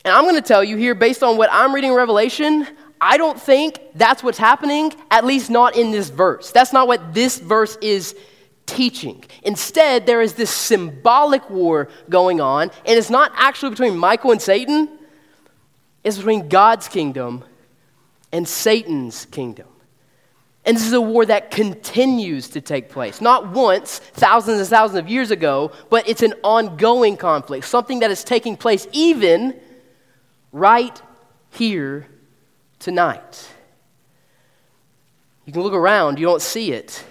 And 0.05 0.13
I'm 0.13 0.23
going 0.23 0.35
to 0.35 0.41
tell 0.41 0.63
you 0.63 0.77
here, 0.77 0.95
based 0.95 1.23
on 1.23 1.37
what 1.37 1.49
I'm 1.51 1.73
reading 1.73 1.91
in 1.91 1.95
Revelation, 1.97 2.67
I 3.01 3.17
don't 3.17 3.39
think 3.39 3.79
that's 3.95 4.23
what's 4.23 4.37
happening, 4.37 4.93
at 5.11 5.25
least 5.25 5.49
not 5.49 5.75
in 5.75 5.91
this 5.91 6.09
verse. 6.09 6.51
That's 6.51 6.73
not 6.73 6.87
what 6.87 7.13
this 7.13 7.37
verse 7.39 7.77
is 7.81 8.15
teaching. 8.65 9.23
Instead, 9.43 10.05
there 10.05 10.21
is 10.21 10.33
this 10.33 10.49
symbolic 10.49 11.49
war 11.49 11.89
going 12.09 12.39
on, 12.39 12.71
and 12.85 12.97
it's 12.97 13.09
not 13.09 13.31
actually 13.35 13.71
between 13.71 13.97
Michael 13.97 14.31
and 14.31 14.41
Satan, 14.41 14.98
it's 16.03 16.17
between 16.17 16.49
God's 16.49 16.87
kingdom 16.87 17.43
and 18.31 18.47
Satan's 18.47 19.25
kingdom. 19.25 19.67
And 20.65 20.77
this 20.77 20.85
is 20.85 20.93
a 20.93 21.01
war 21.01 21.25
that 21.25 21.51
continues 21.51 22.49
to 22.49 22.61
take 22.61 22.89
place. 22.89 23.21
Not 23.21 23.49
once, 23.49 23.99
thousands 23.99 24.59
and 24.59 24.67
thousands 24.67 24.99
of 24.99 25.09
years 25.09 25.31
ago, 25.31 25.71
but 25.89 26.07
it's 26.07 26.21
an 26.21 26.33
ongoing 26.43 27.17
conflict, 27.17 27.65
something 27.65 27.99
that 27.99 28.11
is 28.11 28.23
taking 28.23 28.55
place 28.55 28.87
even 28.91 29.59
right 30.51 31.01
here 31.51 32.07
tonight. 32.77 33.49
You 35.45 35.53
can 35.53 35.63
look 35.63 35.73
around, 35.73 36.19
you 36.19 36.25
don't 36.25 36.41
see 36.41 36.71
it, 36.71 37.03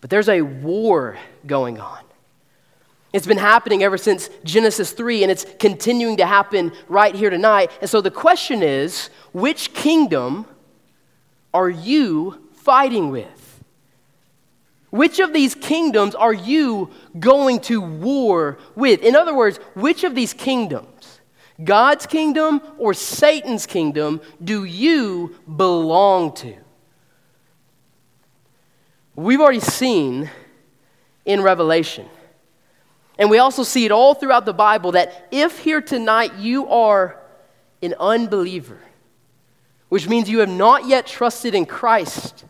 but 0.00 0.10
there's 0.10 0.28
a 0.28 0.42
war 0.42 1.16
going 1.46 1.78
on. 1.78 2.01
It's 3.12 3.26
been 3.26 3.38
happening 3.38 3.82
ever 3.82 3.98
since 3.98 4.30
Genesis 4.42 4.92
3, 4.92 5.22
and 5.22 5.30
it's 5.30 5.44
continuing 5.58 6.16
to 6.16 6.26
happen 6.26 6.72
right 6.88 7.14
here 7.14 7.28
tonight. 7.28 7.70
And 7.80 7.90
so 7.90 8.00
the 8.00 8.10
question 8.10 8.62
is 8.62 9.10
which 9.32 9.74
kingdom 9.74 10.46
are 11.52 11.68
you 11.68 12.48
fighting 12.54 13.10
with? 13.10 13.62
Which 14.90 15.20
of 15.20 15.32
these 15.32 15.54
kingdoms 15.54 16.14
are 16.14 16.32
you 16.32 16.90
going 17.18 17.60
to 17.60 17.80
war 17.80 18.58
with? 18.74 19.02
In 19.02 19.16
other 19.16 19.34
words, 19.34 19.58
which 19.74 20.04
of 20.04 20.14
these 20.14 20.34
kingdoms, 20.34 21.20
God's 21.62 22.06
kingdom 22.06 22.60
or 22.78 22.92
Satan's 22.92 23.66
kingdom, 23.66 24.20
do 24.42 24.64
you 24.64 25.36
belong 25.56 26.34
to? 26.36 26.54
We've 29.14 29.40
already 29.40 29.60
seen 29.60 30.30
in 31.24 31.42
Revelation, 31.42 32.06
and 33.22 33.30
we 33.30 33.38
also 33.38 33.62
see 33.62 33.84
it 33.84 33.92
all 33.92 34.14
throughout 34.14 34.46
the 34.46 34.52
Bible, 34.52 34.90
that 34.92 35.28
if 35.30 35.60
here 35.60 35.80
tonight 35.80 36.34
you 36.38 36.66
are 36.66 37.20
an 37.80 37.94
unbeliever, 38.00 38.80
which 39.88 40.08
means 40.08 40.28
you 40.28 40.40
have 40.40 40.48
not 40.48 40.88
yet 40.88 41.06
trusted 41.06 41.54
in 41.54 41.64
Christ. 41.64 42.44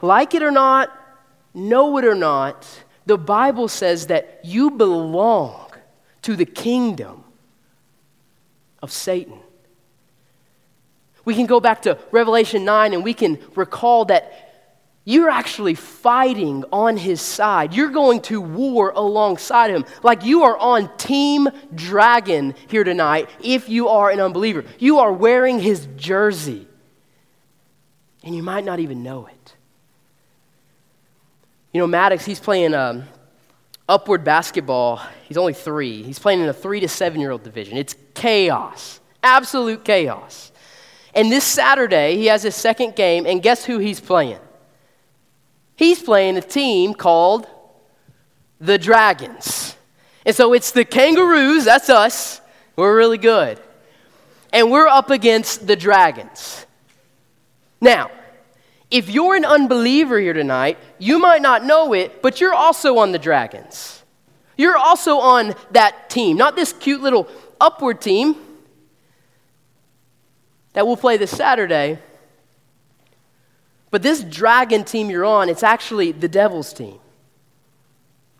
Like 0.00 0.34
it 0.34 0.42
or 0.44 0.52
not, 0.52 0.96
know 1.52 1.98
it 1.98 2.04
or 2.04 2.14
not, 2.14 2.64
the 3.06 3.18
Bible 3.18 3.66
says 3.66 4.06
that 4.06 4.42
you 4.44 4.70
belong 4.70 5.72
to 6.22 6.36
the 6.36 6.46
kingdom 6.46 7.24
of 8.80 8.92
Satan. 8.92 9.40
We 11.24 11.34
can 11.34 11.46
go 11.46 11.58
back 11.58 11.82
to 11.82 11.98
Revelation 12.12 12.64
9 12.64 12.94
and 12.94 13.02
we 13.02 13.14
can 13.14 13.40
recall 13.56 14.04
that 14.04 14.45
you're 15.08 15.30
actually 15.30 15.76
fighting 15.76 16.64
on 16.72 16.96
his 16.96 17.20
side. 17.20 17.72
You're 17.72 17.90
going 17.90 18.20
to 18.22 18.40
war 18.40 18.90
alongside 18.90 19.70
him. 19.70 19.84
Like 20.02 20.24
you 20.24 20.42
are 20.42 20.58
on 20.58 20.94
Team 20.96 21.48
Dragon 21.72 22.56
here 22.66 22.82
tonight 22.82 23.30
if 23.40 23.68
you 23.68 23.86
are 23.88 24.10
an 24.10 24.18
unbeliever. 24.18 24.64
You 24.80 24.98
are 24.98 25.12
wearing 25.12 25.60
his 25.60 25.86
jersey. 25.96 26.66
And 28.24 28.34
you 28.34 28.42
might 28.42 28.64
not 28.64 28.80
even 28.80 29.04
know 29.04 29.26
it. 29.26 29.54
You 31.72 31.80
know, 31.80 31.86
Maddox, 31.86 32.24
he's 32.24 32.40
playing 32.40 32.74
um, 32.74 33.04
upward 33.88 34.24
basketball. 34.24 35.00
He's 35.28 35.36
only 35.36 35.52
three. 35.52 36.02
He's 36.02 36.18
playing 36.18 36.40
in 36.40 36.48
a 36.48 36.52
three 36.52 36.80
to 36.80 36.88
seven 36.88 37.20
year 37.20 37.30
old 37.30 37.44
division. 37.44 37.76
It's 37.76 37.94
chaos, 38.14 38.98
absolute 39.22 39.84
chaos. 39.84 40.50
And 41.14 41.30
this 41.30 41.44
Saturday, 41.44 42.16
he 42.16 42.26
has 42.26 42.42
his 42.42 42.56
second 42.56 42.96
game, 42.96 43.24
and 43.24 43.40
guess 43.40 43.64
who 43.64 43.78
he's 43.78 44.00
playing? 44.00 44.40
He's 45.76 46.02
playing 46.02 46.36
a 46.36 46.42
team 46.42 46.94
called 46.94 47.46
the 48.60 48.78
Dragons. 48.78 49.76
And 50.24 50.34
so 50.34 50.54
it's 50.54 50.72
the 50.72 50.84
Kangaroos, 50.84 51.64
that's 51.64 51.88
us. 51.88 52.40
We're 52.74 52.96
really 52.96 53.18
good. 53.18 53.60
And 54.52 54.70
we're 54.70 54.88
up 54.88 55.10
against 55.10 55.66
the 55.66 55.76
Dragons. 55.76 56.66
Now, 57.80 58.10
if 58.90 59.10
you're 59.10 59.34
an 59.34 59.44
unbeliever 59.44 60.18
here 60.18 60.32
tonight, 60.32 60.78
you 60.98 61.18
might 61.18 61.42
not 61.42 61.64
know 61.64 61.92
it, 61.92 62.22
but 62.22 62.40
you're 62.40 62.54
also 62.54 62.98
on 62.98 63.12
the 63.12 63.18
Dragons. 63.18 64.02
You're 64.56 64.76
also 64.76 65.18
on 65.18 65.54
that 65.72 66.08
team, 66.08 66.36
not 66.36 66.56
this 66.56 66.72
cute 66.72 67.02
little 67.02 67.28
upward 67.60 68.00
team 68.00 68.36
that 70.72 70.86
we'll 70.86 70.96
play 70.96 71.16
this 71.16 71.30
Saturday, 71.30 71.98
but 73.90 74.02
this 74.02 74.22
dragon 74.22 74.84
team 74.84 75.10
you're 75.10 75.24
on, 75.24 75.48
it's 75.48 75.62
actually 75.62 76.12
the 76.12 76.28
devil's 76.28 76.72
team. 76.72 76.98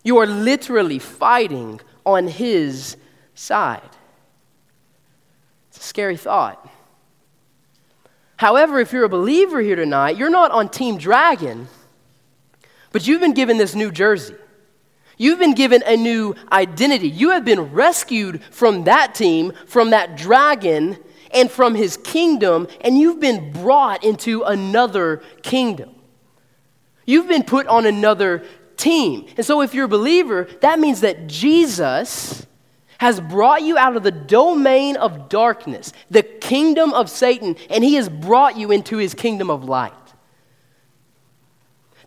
You 0.02 0.18
are 0.18 0.26
literally 0.26 0.98
fighting 0.98 1.80
on 2.04 2.28
his 2.28 2.96
side. 3.34 3.90
It's 5.68 5.78
a 5.78 5.82
scary 5.82 6.16
thought. 6.16 6.68
However, 8.36 8.78
if 8.80 8.92
you're 8.92 9.04
a 9.04 9.08
believer 9.08 9.60
here 9.60 9.76
tonight, 9.76 10.16
you're 10.16 10.30
not 10.30 10.50
on 10.50 10.68
Team 10.68 10.98
Dragon, 10.98 11.68
but 12.92 13.06
you've 13.06 13.20
been 13.20 13.34
given 13.34 13.56
this 13.56 13.74
new 13.74 13.90
jersey. 13.90 14.34
You've 15.18 15.38
been 15.38 15.54
given 15.54 15.82
a 15.86 15.96
new 15.96 16.34
identity. 16.52 17.08
You 17.08 17.30
have 17.30 17.44
been 17.44 17.72
rescued 17.72 18.42
from 18.50 18.84
that 18.84 19.14
team, 19.14 19.52
from 19.66 19.90
that 19.90 20.16
dragon, 20.16 20.98
and 21.32 21.50
from 21.50 21.74
his 21.74 21.96
kingdom, 21.96 22.68
and 22.80 22.98
you've 22.98 23.20
been 23.20 23.52
brought 23.52 24.04
into 24.04 24.42
another 24.42 25.22
kingdom. 25.42 25.94
You've 27.04 27.28
been 27.28 27.44
put 27.44 27.66
on 27.66 27.86
another 27.86 28.44
team. 28.76 29.26
And 29.36 29.46
so, 29.46 29.60
if 29.62 29.74
you're 29.74 29.84
a 29.84 29.88
believer, 29.88 30.48
that 30.60 30.78
means 30.78 31.00
that 31.00 31.26
Jesus 31.26 32.46
has 32.98 33.20
brought 33.20 33.62
you 33.62 33.76
out 33.76 33.96
of 33.96 34.02
the 34.02 34.10
domain 34.10 34.96
of 34.96 35.28
darkness, 35.28 35.92
the 36.10 36.22
kingdom 36.22 36.92
of 36.92 37.10
Satan, 37.10 37.56
and 37.68 37.84
he 37.84 37.94
has 37.94 38.08
brought 38.08 38.56
you 38.56 38.72
into 38.72 38.96
his 38.96 39.14
kingdom 39.14 39.50
of 39.50 39.64
light. 39.64 39.92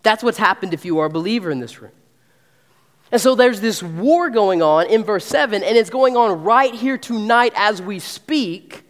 That's 0.02 0.22
what's 0.22 0.38
happened 0.38 0.74
if 0.74 0.84
you 0.84 0.98
are 0.98 1.06
a 1.06 1.10
believer 1.10 1.50
in 1.50 1.60
this 1.60 1.80
room. 1.80 1.92
And 3.12 3.20
so 3.20 3.34
there's 3.34 3.60
this 3.60 3.82
war 3.82 4.30
going 4.30 4.62
on 4.62 4.86
in 4.86 5.04
verse 5.04 5.24
7, 5.24 5.62
and 5.62 5.76
it's 5.76 5.90
going 5.90 6.16
on 6.16 6.42
right 6.42 6.74
here 6.74 6.96
tonight 6.96 7.52
as 7.56 7.82
we 7.82 7.98
speak. 7.98 8.84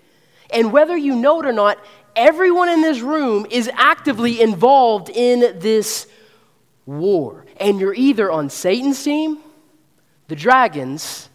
And 0.52 0.72
whether 0.72 0.96
you 0.96 1.14
know 1.14 1.40
it 1.40 1.46
or 1.46 1.52
not, 1.52 1.78
everyone 2.16 2.68
in 2.68 2.82
this 2.82 3.00
room 3.00 3.46
is 3.50 3.70
actively 3.74 4.40
involved 4.40 5.10
in 5.10 5.58
this 5.58 6.06
war. 6.86 7.46
And 7.58 7.78
you're 7.78 7.94
either 7.94 8.30
on 8.30 8.50
Satan's 8.50 9.02
team, 9.02 9.38
the 10.28 10.36
dragons, 10.36 11.28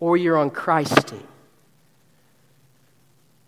or 0.00 0.16
you're 0.16 0.36
on 0.36 0.50
Christ's 0.50 1.04
team. 1.04 1.26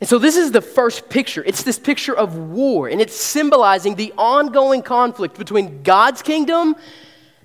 And 0.00 0.08
so, 0.08 0.18
this 0.18 0.36
is 0.36 0.52
the 0.52 0.60
first 0.60 1.08
picture. 1.08 1.42
It's 1.44 1.62
this 1.62 1.78
picture 1.78 2.14
of 2.14 2.36
war, 2.36 2.88
and 2.88 3.00
it's 3.00 3.16
symbolizing 3.16 3.94
the 3.94 4.12
ongoing 4.18 4.82
conflict 4.82 5.38
between 5.38 5.82
God's 5.82 6.20
kingdom 6.20 6.76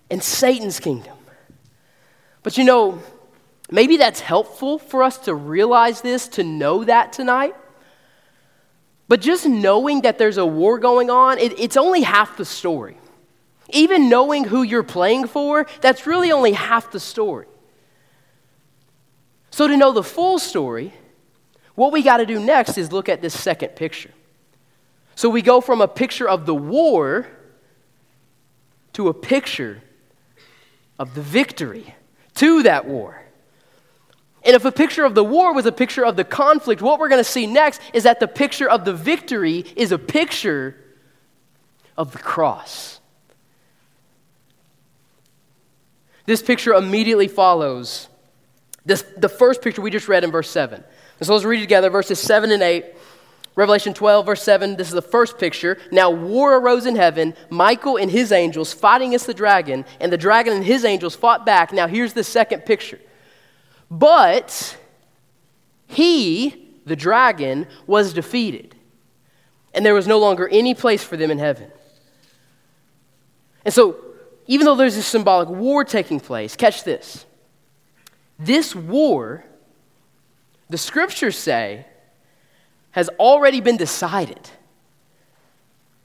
and 0.10 0.22
Satan's 0.22 0.80
kingdom. 0.80 1.16
But 2.44 2.58
you 2.58 2.66
know, 2.66 3.02
Maybe 3.72 3.96
that's 3.96 4.20
helpful 4.20 4.78
for 4.78 5.02
us 5.02 5.18
to 5.20 5.34
realize 5.34 6.02
this, 6.02 6.28
to 6.30 6.44
know 6.44 6.84
that 6.84 7.14
tonight. 7.14 7.56
But 9.08 9.22
just 9.22 9.46
knowing 9.46 10.02
that 10.02 10.18
there's 10.18 10.38
a 10.38 10.46
war 10.46 10.78
going 10.78 11.10
on, 11.10 11.38
it, 11.38 11.58
it's 11.58 11.78
only 11.78 12.02
half 12.02 12.36
the 12.36 12.46
story. 12.46 12.98
Even 13.70 14.10
knowing 14.10 14.44
who 14.44 14.64
you're 14.64 14.84
playing 14.84 15.28
for, 15.28 15.66
that's 15.80 16.06
really 16.06 16.34
only 16.34 16.52
half 16.52 16.92
the 16.92 17.00
story. 17.00 17.48
So, 19.52 19.68
to 19.68 19.78
know 19.78 19.92
the 19.94 20.04
full 20.04 20.40
story, 20.40 20.94
what 21.76 21.92
we 21.92 22.04
got 22.04 22.18
to 22.18 22.26
do 22.26 22.40
next 22.40 22.78
is 22.78 22.92
look 22.92 23.10
at 23.10 23.22
this 23.22 23.38
second 23.38 23.70
picture. 23.70 24.12
So, 25.16 25.30
we 25.30 25.42
go 25.42 25.62
from 25.62 25.82
a 25.82 25.88
picture 25.88 26.28
of 26.28 26.46
the 26.46 26.56
war 26.56 27.28
to 28.94 29.08
a 29.08 29.14
picture 29.14 29.82
of 31.00 31.16
the 31.16 31.22
victory 31.22 31.96
to 32.36 32.64
that 32.64 32.86
war. 32.86 33.22
And 34.44 34.56
if 34.56 34.66
a 34.66 34.72
picture 34.72 35.06
of 35.06 35.14
the 35.14 35.24
war 35.24 35.54
was 35.54 35.66
a 35.66 35.72
picture 35.72 36.06
of 36.06 36.16
the 36.16 36.24
conflict, 36.24 36.82
what 36.82 37.00
we're 37.00 37.10
going 37.10 37.24
to 37.24 37.30
see 37.30 37.46
next 37.46 37.80
is 37.94 38.04
that 38.04 38.20
the 38.20 38.28
picture 38.28 38.70
of 38.70 38.86
the 38.86 38.94
victory 38.94 39.66
is 39.76 39.92
a 39.92 40.00
picture 40.00 40.76
of 41.98 42.12
the 42.12 42.18
cross. 42.18 43.00
This 46.26 46.42
picture 46.42 46.74
immediately 46.74 47.28
follows 47.28 48.08
this, 48.86 49.04
the 49.18 49.30
first 49.30 49.62
picture 49.62 49.82
we 49.82 49.92
just 49.92 50.08
read 50.08 50.24
in 50.24 50.32
verse 50.32 50.50
7. 50.50 50.84
And 51.20 51.28
so 51.28 51.34
let's 51.34 51.46
read 51.46 51.60
together 51.60 51.90
verses 51.90 52.20
7 52.20 52.52
and 52.52 52.64
8. 52.64 52.86
Revelation 53.56 53.94
12, 53.94 54.26
verse 54.26 54.42
7, 54.42 54.78
this 54.78 54.88
is 54.88 54.94
the 54.94 55.02
first 55.02 55.38
picture. 55.38 55.78
Now 55.92 56.10
war 56.10 56.56
arose 56.56 56.86
in 56.86 56.96
heaven, 56.96 57.36
Michael 57.50 57.98
and 57.98 58.10
his 58.10 58.32
angels 58.32 58.74
fighting 58.74 59.10
against 59.10 59.28
the 59.28 59.34
dragon, 59.34 59.84
and 60.00 60.12
the 60.12 60.18
dragon 60.18 60.54
and 60.54 60.64
his 60.64 60.86
angels 60.86 61.16
fought 61.16 61.46
back. 61.46 61.74
Now 61.74 61.88
here's 61.88 62.14
the 62.14 62.24
second 62.24 62.62
picture. 62.62 63.00
But 63.92 64.78
he, 65.88 66.70
the 66.86 66.96
dragon, 66.96 67.68
was 67.86 68.14
defeated, 68.14 68.74
and 69.74 69.86
there 69.86 69.94
was 69.94 70.08
no 70.08 70.18
longer 70.18 70.48
any 70.48 70.74
place 70.74 71.04
for 71.04 71.18
them 71.18 71.30
in 71.30 71.38
heaven. 71.38 71.70
And 73.66 73.74
so, 73.74 73.98
even 74.48 74.66
though 74.66 74.76
there's 74.76 74.96
this 74.96 75.06
symbolic 75.06 75.50
war 75.50 75.84
taking 75.84 76.22
place, 76.22 76.56
catch 76.56 76.86
this. 76.86 77.26
This 78.40 78.74
war, 78.74 79.44
the 80.70 80.78
scriptures 80.78 81.38
say, 81.38 81.86
has 82.92 83.10
already 83.20 83.60
been 83.60 83.78
decided. 83.78 84.50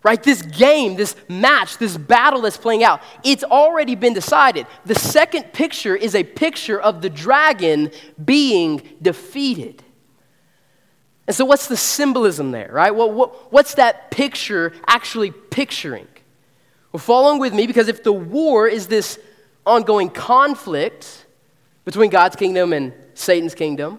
Right? 0.07 0.23
This 0.23 0.41
game, 0.41 0.95
this 0.95 1.17
match, 1.29 1.79
this 1.79 1.97
battle 1.97 2.43
that's 2.43 2.57
playing 2.57 2.85
out, 2.85 3.01
it's 3.25 3.43
already 3.43 3.97
been 3.97 4.13
decided. 4.13 4.69
The 4.85 4.95
second 4.95 5.53
picture 5.53 5.97
is 5.97 6.15
a 6.15 6.23
picture 6.23 6.81
of 6.81 7.03
the 7.03 7.11
dragon 7.11 7.91
being 8.25 8.83
defeated. 9.03 9.83
And 11.27 11.35
so, 11.35 11.45
what's 11.45 11.67
the 11.67 11.77
symbolism 11.77 12.53
there, 12.53 12.71
right? 12.73 12.95
What, 12.95 13.53
what's 13.53 13.75
that 13.75 14.13
picture 14.13 14.73
actually 14.87 15.33
picturing? 15.33 16.07
Well, 16.93 17.01
follow 17.01 17.37
with 17.39 17.53
me 17.53 17.67
because 17.67 17.89
if 17.89 18.05
the 18.05 18.13
war 18.13 18.69
is 18.69 18.87
this 18.87 19.19
ongoing 19.67 20.11
conflict 20.11 21.27
between 21.85 22.11
God's 22.11 22.37
kingdom 22.37 22.73
and 22.73 22.93
Satan's 23.15 23.57
kingdom, 23.57 23.99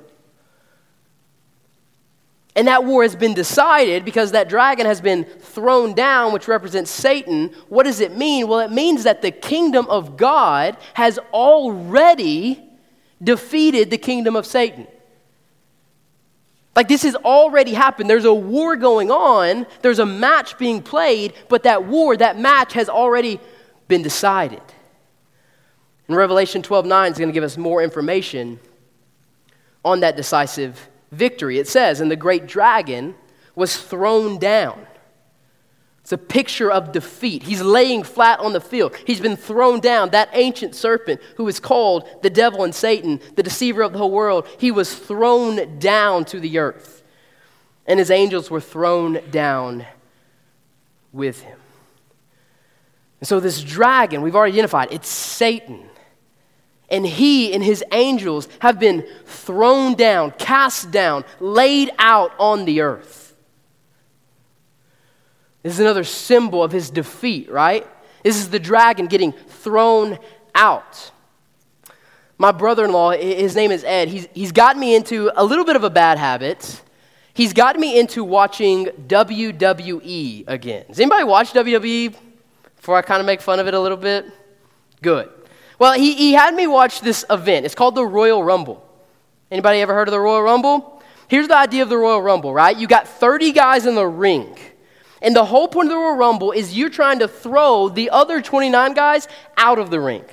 and 2.57 2.67
that 2.67 2.83
war 2.83 3.03
has 3.03 3.15
been 3.15 3.35
decided 3.35 4.03
because 4.03 4.31
that 4.31 4.49
dragon 4.49 4.87
has 4.87 4.99
been 4.99 5.25
thrown 5.25 5.93
down, 5.93 6.33
which 6.33 6.47
represents 6.47 6.89
Satan. 6.89 7.53
What 7.69 7.83
does 7.83 7.99
it 7.99 8.17
mean? 8.17 8.47
Well, 8.47 8.61
it 8.61 8.71
means 8.71 9.03
that 9.03 9.21
the 9.21 9.29
kingdom 9.29 9.85
of 9.89 10.17
God 10.17 10.75
has 10.95 11.19
already 11.31 12.59
defeated 13.23 13.91
the 13.91 13.99
kingdom 13.99 14.35
of 14.35 14.47
Satan. 14.47 14.87
Like 16.75 16.87
this 16.87 17.03
has 17.03 17.15
already 17.15 17.75
happened. 17.75 18.09
There's 18.09 18.25
a 18.25 18.33
war 18.33 18.75
going 18.75 19.11
on, 19.11 19.67
there's 19.83 19.99
a 19.99 20.05
match 20.05 20.57
being 20.57 20.81
played, 20.81 21.33
but 21.49 21.61
that 21.63 21.85
war, 21.85 22.17
that 22.17 22.39
match 22.39 22.73
has 22.73 22.89
already 22.89 23.39
been 23.87 24.01
decided. 24.01 24.63
And 26.07 26.17
Revelation 26.17 26.63
12 26.63 26.87
9 26.87 27.11
is 27.11 27.17
going 27.19 27.29
to 27.29 27.33
give 27.33 27.43
us 27.43 27.55
more 27.55 27.83
information 27.83 28.59
on 29.85 29.99
that 29.99 30.15
decisive 30.15 30.89
victory. 31.11 31.59
It 31.59 31.67
says, 31.67 32.01
and 32.01 32.11
the 32.11 32.15
great 32.15 32.47
dragon 32.47 33.15
was 33.55 33.77
thrown 33.77 34.37
down. 34.37 34.85
It's 36.01 36.13
a 36.13 36.17
picture 36.17 36.71
of 36.71 36.93
defeat. 36.93 37.43
He's 37.43 37.61
laying 37.61 38.03
flat 38.03 38.39
on 38.39 38.53
the 38.53 38.61
field. 38.61 38.95
He's 39.05 39.19
been 39.19 39.35
thrown 39.35 39.81
down. 39.81 40.11
That 40.11 40.29
ancient 40.31 40.73
serpent 40.73 41.19
who 41.35 41.49
is 41.49 41.59
called 41.59 42.07
the 42.21 42.29
devil 42.29 42.63
and 42.63 42.73
Satan, 42.73 43.19
the 43.35 43.43
deceiver 43.43 43.81
of 43.81 43.91
the 43.91 43.97
whole 43.97 44.11
world, 44.11 44.47
he 44.57 44.71
was 44.71 44.95
thrown 44.95 45.79
down 45.79 46.23
to 46.25 46.39
the 46.39 46.59
earth. 46.59 47.03
And 47.85 47.99
his 47.99 48.09
angels 48.09 48.49
were 48.49 48.61
thrown 48.61 49.19
down 49.31 49.85
with 51.11 51.41
him. 51.41 51.59
And 53.19 53.27
so, 53.27 53.41
this 53.41 53.61
dragon, 53.61 54.21
we've 54.21 54.35
already 54.35 54.53
identified, 54.53 54.89
it's 54.91 55.09
Satan 55.09 55.89
and 56.89 57.05
he 57.05 57.53
and 57.53 57.63
his 57.63 57.83
angels 57.91 58.47
have 58.59 58.79
been 58.79 59.05
thrown 59.25 59.93
down, 59.95 60.31
cast 60.31 60.91
down, 60.91 61.25
laid 61.39 61.91
out 61.99 62.31
on 62.39 62.65
the 62.65 62.81
earth. 62.81 63.35
This 65.63 65.73
is 65.73 65.79
another 65.79 66.05
symbol 66.05 66.63
of 66.63 66.71
his 66.71 66.89
defeat, 66.89 67.51
right? 67.51 67.85
This 68.23 68.37
is 68.37 68.49
the 68.49 68.59
dragon 68.59 69.07
getting 69.07 69.33
thrown 69.33 70.17
out. 70.55 71.11
My 72.37 72.51
brother 72.51 72.85
in 72.85 72.91
law, 72.91 73.11
his 73.11 73.55
name 73.55 73.71
is 73.71 73.83
Ed, 73.83 74.07
he's, 74.07 74.27
he's 74.33 74.51
gotten 74.51 74.79
me 74.79 74.95
into 74.95 75.31
a 75.35 75.43
little 75.43 75.65
bit 75.65 75.75
of 75.75 75.83
a 75.83 75.89
bad 75.89 76.17
habit. 76.17 76.81
He's 77.33 77.53
gotten 77.53 77.79
me 77.81 77.99
into 77.99 78.23
watching 78.23 78.85
WWE 78.85 80.45
again. 80.47 80.85
Does 80.87 80.99
anybody 80.99 81.23
watch 81.23 81.53
WWE 81.53 82.15
before 82.75 82.97
I 82.97 83.01
kind 83.01 83.19
of 83.19 83.25
make 83.25 83.41
fun 83.41 83.59
of 83.59 83.67
it 83.67 83.73
a 83.73 83.79
little 83.79 83.97
bit? 83.97 84.25
Good. 85.01 85.29
Well, 85.79 85.93
he, 85.93 86.13
he 86.13 86.33
had 86.33 86.55
me 86.55 86.67
watch 86.67 87.01
this 87.01 87.23
event. 87.29 87.65
It's 87.65 87.75
called 87.75 87.95
the 87.95 88.05
Royal 88.05 88.43
Rumble. 88.43 88.83
Anybody 89.51 89.79
ever 89.79 89.93
heard 89.93 90.07
of 90.07 90.11
the 90.11 90.19
Royal 90.19 90.41
Rumble? 90.41 91.01
Here's 91.27 91.47
the 91.47 91.57
idea 91.57 91.83
of 91.83 91.89
the 91.89 91.97
Royal 91.97 92.21
Rumble, 92.21 92.53
right? 92.53 92.75
You 92.75 92.87
got 92.87 93.07
30 93.07 93.51
guys 93.51 93.85
in 93.85 93.95
the 93.95 94.07
ring. 94.07 94.57
And 95.21 95.35
the 95.35 95.45
whole 95.45 95.67
point 95.67 95.87
of 95.87 95.91
the 95.91 95.97
Royal 95.97 96.15
Rumble 96.15 96.51
is 96.51 96.77
you're 96.77 96.89
trying 96.89 97.19
to 97.19 97.27
throw 97.27 97.89
the 97.89 98.09
other 98.09 98.41
29 98.41 98.93
guys 98.93 99.27
out 99.55 99.79
of 99.79 99.89
the 99.89 99.99
ring. 99.99 100.23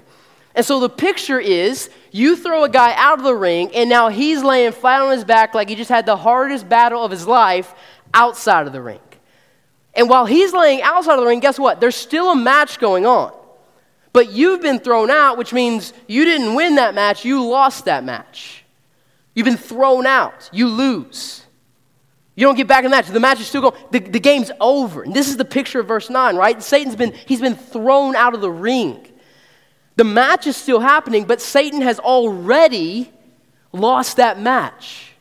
And 0.54 0.64
so 0.64 0.78
the 0.78 0.88
picture 0.88 1.40
is 1.40 1.90
you 2.12 2.36
throw 2.36 2.64
a 2.64 2.68
guy 2.68 2.94
out 2.96 3.18
of 3.18 3.24
the 3.24 3.34
ring, 3.34 3.74
and 3.74 3.90
now 3.90 4.08
he's 4.08 4.42
laying 4.42 4.72
flat 4.72 5.00
on 5.00 5.10
his 5.10 5.24
back 5.24 5.54
like 5.54 5.68
he 5.68 5.74
just 5.74 5.90
had 5.90 6.06
the 6.06 6.16
hardest 6.16 6.68
battle 6.68 7.02
of 7.04 7.10
his 7.10 7.26
life 7.26 7.74
outside 8.12 8.66
of 8.66 8.72
the 8.72 8.80
ring. 8.80 9.00
And 9.94 10.08
while 10.08 10.26
he's 10.26 10.52
laying 10.52 10.82
outside 10.82 11.14
of 11.14 11.20
the 11.20 11.26
ring, 11.26 11.40
guess 11.40 11.58
what? 11.58 11.80
There's 11.80 11.96
still 11.96 12.30
a 12.30 12.36
match 12.36 12.78
going 12.78 13.04
on. 13.04 13.32
But 14.14 14.30
you've 14.30 14.62
been 14.62 14.78
thrown 14.78 15.10
out, 15.10 15.36
which 15.36 15.52
means 15.52 15.92
you 16.06 16.24
didn't 16.24 16.54
win 16.54 16.76
that 16.76 16.94
match, 16.94 17.24
you 17.24 17.44
lost 17.44 17.86
that 17.86 18.04
match. 18.04 18.64
You've 19.34 19.44
been 19.44 19.56
thrown 19.56 20.06
out, 20.06 20.48
you 20.52 20.68
lose. 20.68 21.44
You 22.36 22.46
don't 22.46 22.56
get 22.56 22.68
back 22.68 22.84
in 22.84 22.90
the 22.90 22.96
match. 22.96 23.08
The 23.08 23.20
match 23.20 23.40
is 23.40 23.48
still 23.48 23.62
going. 23.62 23.74
The, 23.90 23.98
the 23.98 24.20
game's 24.20 24.52
over. 24.60 25.02
And 25.02 25.14
this 25.14 25.28
is 25.28 25.36
the 25.36 25.44
picture 25.44 25.80
of 25.80 25.88
verse 25.88 26.10
9, 26.10 26.36
right? 26.36 26.62
Satan's 26.62 26.96
been, 26.96 27.12
he's 27.26 27.40
been 27.40 27.56
thrown 27.56 28.14
out 28.16 28.34
of 28.34 28.40
the 28.40 28.50
ring. 28.50 29.06
The 29.96 30.04
match 30.04 30.46
is 30.46 30.56
still 30.56 30.80
happening, 30.80 31.24
but 31.24 31.40
Satan 31.40 31.80
has 31.82 31.98
already 31.98 33.12
lost 33.72 34.16
that 34.16 34.40
match. 34.40 35.13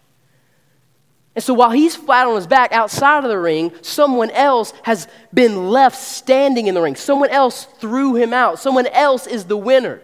And 1.36 1.44
so 1.44 1.54
while 1.54 1.72
he's 1.72 1.96
flat 1.96 2.28
on 2.28 2.36
his 2.36 2.46
back 2.46 2.72
outside 2.74 3.24
of 3.24 3.30
the 3.30 3.40
ring, 3.40 3.72
someone 3.82 4.30
else 4.32 4.72
has 4.84 5.08
been 5.34 5.70
left 5.70 5.98
standing 5.98 6.68
in 6.68 6.76
the 6.76 6.82
ring. 6.82 6.96
Someone 6.96 7.30
else 7.30 7.66
threw 7.80 8.16
him 8.16 8.34
out. 8.34 8.60
Someone 8.60 8.86
else 8.88 9.26
is 9.26 9.46
the 9.46 9.58
winner. 9.58 10.00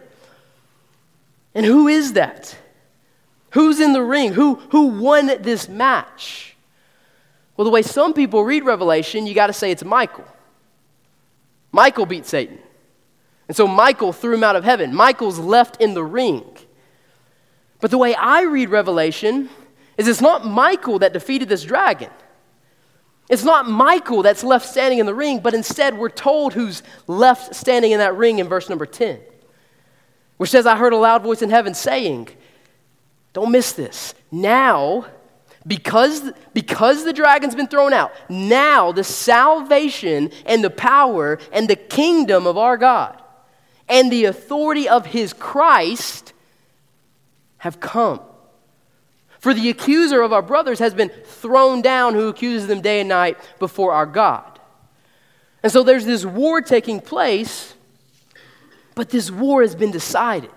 And 1.54 1.64
who 1.64 1.86
is 1.86 2.14
that? 2.14 2.56
Who's 3.50 3.80
in 3.80 3.92
the 3.92 4.02
ring? 4.02 4.32
Who, 4.32 4.56
who 4.70 4.86
won 4.86 5.26
this 5.42 5.68
match? 5.68 6.56
Well, 7.56 7.64
the 7.64 7.70
way 7.70 7.82
some 7.82 8.12
people 8.12 8.44
read 8.44 8.64
Revelation, 8.64 9.26
you 9.26 9.34
got 9.34 9.48
to 9.48 9.52
say 9.52 9.70
it's 9.70 9.84
Michael. 9.84 10.26
Michael 11.72 12.06
beat 12.06 12.26
Satan. 12.26 12.58
And 13.46 13.56
so 13.56 13.66
Michael 13.66 14.12
threw 14.12 14.34
him 14.34 14.44
out 14.44 14.56
of 14.56 14.64
heaven. 14.64 14.94
Michael's 14.94 15.38
left 15.38 15.80
in 15.80 15.94
the 15.94 16.04
ring. 16.04 16.44
But 17.80 17.90
the 17.90 17.98
way 17.98 18.14
I 18.14 18.42
read 18.42 18.68
Revelation, 18.68 19.48
is 20.00 20.08
it's 20.08 20.22
not 20.22 20.46
Michael 20.46 21.00
that 21.00 21.12
defeated 21.12 21.48
this 21.50 21.62
dragon. 21.62 22.10
It's 23.28 23.44
not 23.44 23.68
Michael 23.68 24.22
that's 24.22 24.42
left 24.42 24.66
standing 24.66 24.98
in 24.98 25.04
the 25.04 25.14
ring, 25.14 25.40
but 25.40 25.52
instead 25.52 25.98
we're 25.98 26.08
told 26.08 26.54
who's 26.54 26.82
left 27.06 27.54
standing 27.54 27.92
in 27.92 27.98
that 27.98 28.16
ring 28.16 28.38
in 28.38 28.48
verse 28.48 28.70
number 28.70 28.86
10, 28.86 29.20
which 30.38 30.48
says, 30.48 30.66
I 30.66 30.76
heard 30.76 30.94
a 30.94 30.96
loud 30.96 31.22
voice 31.22 31.42
in 31.42 31.50
heaven 31.50 31.74
saying, 31.74 32.28
Don't 33.34 33.52
miss 33.52 33.72
this. 33.72 34.14
Now, 34.32 35.04
because, 35.66 36.32
because 36.54 37.04
the 37.04 37.12
dragon's 37.12 37.54
been 37.54 37.68
thrown 37.68 37.92
out, 37.92 38.12
now 38.30 38.92
the 38.92 39.04
salvation 39.04 40.30
and 40.46 40.64
the 40.64 40.70
power 40.70 41.38
and 41.52 41.68
the 41.68 41.76
kingdom 41.76 42.46
of 42.46 42.56
our 42.56 42.78
God 42.78 43.20
and 43.86 44.10
the 44.10 44.24
authority 44.24 44.88
of 44.88 45.04
his 45.04 45.34
Christ 45.34 46.32
have 47.58 47.80
come. 47.80 48.20
For 49.40 49.54
the 49.54 49.70
accuser 49.70 50.20
of 50.20 50.32
our 50.32 50.42
brothers 50.42 50.78
has 50.78 50.94
been 50.94 51.08
thrown 51.08 51.80
down, 51.80 52.14
who 52.14 52.28
accuses 52.28 52.68
them 52.68 52.82
day 52.82 53.00
and 53.00 53.08
night 53.08 53.38
before 53.58 53.92
our 53.92 54.06
God. 54.06 54.60
And 55.62 55.72
so 55.72 55.82
there's 55.82 56.04
this 56.04 56.24
war 56.24 56.60
taking 56.60 57.00
place, 57.00 57.74
but 58.94 59.08
this 59.08 59.30
war 59.30 59.62
has 59.62 59.74
been 59.74 59.90
decided. 59.90 60.50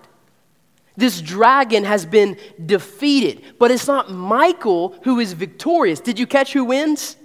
This 0.98 1.22
dragon 1.22 1.86
has 1.86 2.06
been 2.06 2.38
defeated, 2.64 3.56
but 3.58 3.72
it's 3.72 3.88
not 3.88 4.12
Michael 4.12 4.96
who 5.04 5.20
is 5.20 5.34
victorious. 5.34 6.00
Did 6.00 6.20
you 6.20 6.28
catch 6.28 6.54
who 6.54 6.66
wins? 6.66 7.16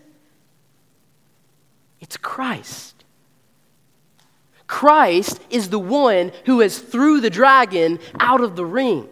It's 2.01 2.17
Christ. 2.17 3.05
Christ 4.69 5.41
is 5.51 5.71
the 5.71 5.79
one 5.79 6.31
who 6.45 6.61
has 6.61 6.79
threw 6.79 7.21
the 7.21 7.31
dragon 7.31 7.99
out 8.21 8.41
of 8.41 8.55
the 8.55 8.65
ring. 8.65 9.09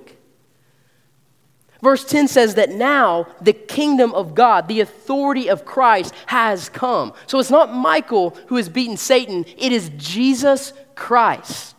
Verse 1.87 2.05
10 2.05 2.27
says 2.27 2.57
that 2.57 2.71
now 2.71 3.29
the 3.41 3.53
kingdom 3.53 4.13
of 4.13 4.35
God, 4.35 4.67
the 4.67 4.81
authority 4.81 5.49
of 5.49 5.65
Christ, 5.65 6.13
has 6.27 6.69
come. 6.69 7.13
So 7.29 7.39
it's 7.39 7.49
not 7.49 7.73
Michael 7.73 8.37
who 8.49 8.57
has 8.57 8.69
beaten 8.69 8.97
Satan, 8.97 9.45
it 9.57 9.71
is 9.71 9.93
Jesus 9.97 10.73
Christ 10.97 11.77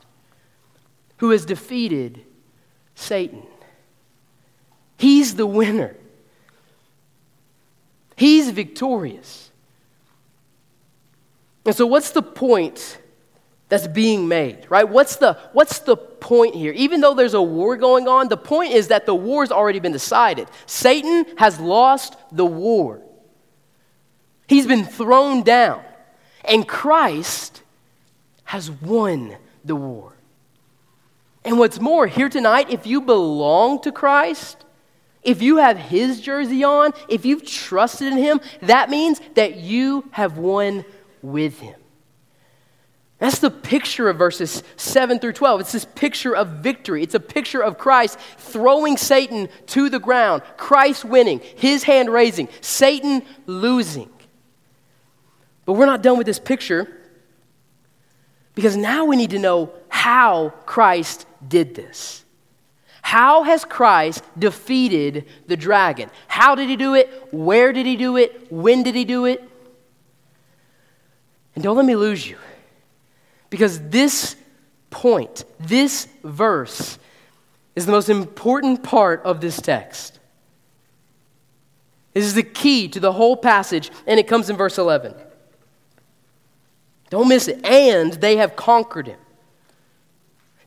who 1.18 1.32
has 1.32 1.44
defeated 1.44 2.22
Satan. 2.96 3.44
He's 4.96 5.36
the 5.36 5.46
winner, 5.46 5.94
he's 8.16 8.50
victorious. 8.52 9.52
And 11.66 11.76
so, 11.76 11.86
what's 11.86 12.12
the 12.12 12.24
point 12.24 12.98
that's 13.70 13.88
being 13.88 14.28
made, 14.28 14.66
right? 14.70 14.88
What's 14.88 15.18
the, 15.18 15.38
what's 15.52 15.80
the 15.80 15.98
point 15.98 16.56
here? 16.56 16.72
Even 16.74 17.02
though 17.02 17.14
there's 17.14 17.34
a 17.34 17.42
war 17.42 17.76
going 17.76 18.08
on, 18.08 18.30
the 18.30 18.38
point 18.38 18.72
is 18.72 18.88
that 18.88 19.06
the 19.06 19.16
war's 19.16 19.52
already 19.52 19.80
been 19.80 19.92
decided. 19.92 20.48
Satan 20.66 21.26
has 21.38 21.60
lost 21.60 22.16
the 22.32 22.46
war, 22.46 23.02
he's 24.48 24.68
been 24.68 24.86
thrown 24.86 25.44
down, 25.44 25.84
and 26.46 26.68
Christ 26.68 27.62
has 28.46 28.72
won 28.72 29.36
the 29.66 29.76
war. 29.76 30.14
And 31.44 31.60
what's 31.60 31.80
more, 31.80 32.08
here 32.08 32.30
tonight, 32.30 32.70
if 32.70 32.86
you 32.86 33.02
belong 33.02 33.82
to 33.82 33.92
Christ, 33.92 34.66
if 35.24 35.42
you 35.42 35.58
have 35.58 35.78
his 35.78 36.22
jersey 36.22 36.64
on, 36.64 36.94
if 37.10 37.26
you've 37.26 37.46
trusted 37.46 38.14
in 38.14 38.18
him, 38.18 38.40
that 38.62 38.90
means 38.90 39.20
that 39.36 39.58
you 39.58 40.08
have 40.12 40.38
won 40.38 40.86
with 41.22 41.60
him. 41.60 41.76
That's 43.20 43.40
the 43.40 43.50
picture 43.50 44.10
of 44.10 44.18
verses 44.18 44.62
7 44.76 45.20
through 45.20 45.34
12. 45.34 45.62
It's 45.62 45.72
this 45.72 45.86
picture 45.86 46.36
of 46.36 46.48
victory. 46.48 47.02
It's 47.02 47.16
a 47.16 47.20
picture 47.20 47.64
of 47.64 47.78
Christ 47.78 48.20
throwing 48.38 48.96
Satan 48.96 49.50
to 49.68 49.90
the 49.90 50.00
ground, 50.00 50.44
Christ 50.56 51.04
winning, 51.04 51.42
his 51.56 51.84
hand 51.84 52.10
raising, 52.10 52.48
Satan 52.62 53.24
losing. 53.48 54.10
But 55.66 55.74
we're 55.74 55.88
not 55.88 56.04
done 56.04 56.18
with 56.18 56.28
this 56.28 56.40
picture 56.40 56.88
because 58.54 58.78
now 58.78 59.06
we 59.06 59.16
need 59.16 59.32
to 59.32 59.40
know 59.40 59.72
how 59.90 60.54
Christ 60.66 61.26
did 61.48 61.74
this. 61.74 62.24
How 63.02 63.44
has 63.44 63.66
Christ 63.66 64.24
defeated 64.38 65.26
the 65.48 65.58
dragon? 65.58 66.12
How 66.28 66.56
did 66.56 66.70
he 66.70 66.76
do 66.76 66.94
it? 66.94 67.30
Where 67.32 67.74
did 67.74 67.86
he 67.86 67.96
do 67.96 68.18
it? 68.18 68.52
When 68.52 68.84
did 68.84 68.96
he 68.96 69.06
do 69.06 69.26
it? 69.26 69.42
And 71.56 71.64
don't 71.64 71.78
let 71.78 71.86
me 71.86 71.96
lose 71.96 72.28
you. 72.28 72.38
Because 73.50 73.80
this 73.90 74.36
point, 74.90 75.46
this 75.60 76.08
verse, 76.24 77.00
is 77.76 77.86
the 77.86 77.92
most 77.92 78.10
important 78.10 78.84
part 78.84 79.24
of 79.24 79.42
this 79.42 79.62
text. 79.62 80.20
This 82.14 82.26
is 82.26 82.34
the 82.34 82.44
key 82.44 82.88
to 82.90 83.00
the 83.00 83.12
whole 83.12 83.38
passage, 83.38 83.92
and 84.08 84.20
it 84.20 84.28
comes 84.28 84.50
in 84.50 84.58
verse 84.58 84.78
11. 84.78 85.14
Don't 87.10 87.28
miss 87.28 87.48
it. 87.48 87.66
And 87.66 88.14
they 88.14 88.38
have 88.38 88.56
conquered 88.56 89.08
him. 89.08 89.20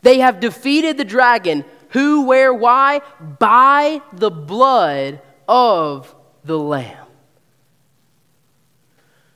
They 0.03 0.21
have 0.21 0.41
defeated 0.41 0.97
the 0.97 1.05
dragon. 1.05 1.65
Who, 1.91 2.27
where, 2.27 2.55
why? 2.55 3.01
By 3.39 4.01
the 4.13 4.31
blood 4.31 5.21
of 5.49 6.15
the 6.45 6.59
Lamb. 6.59 7.07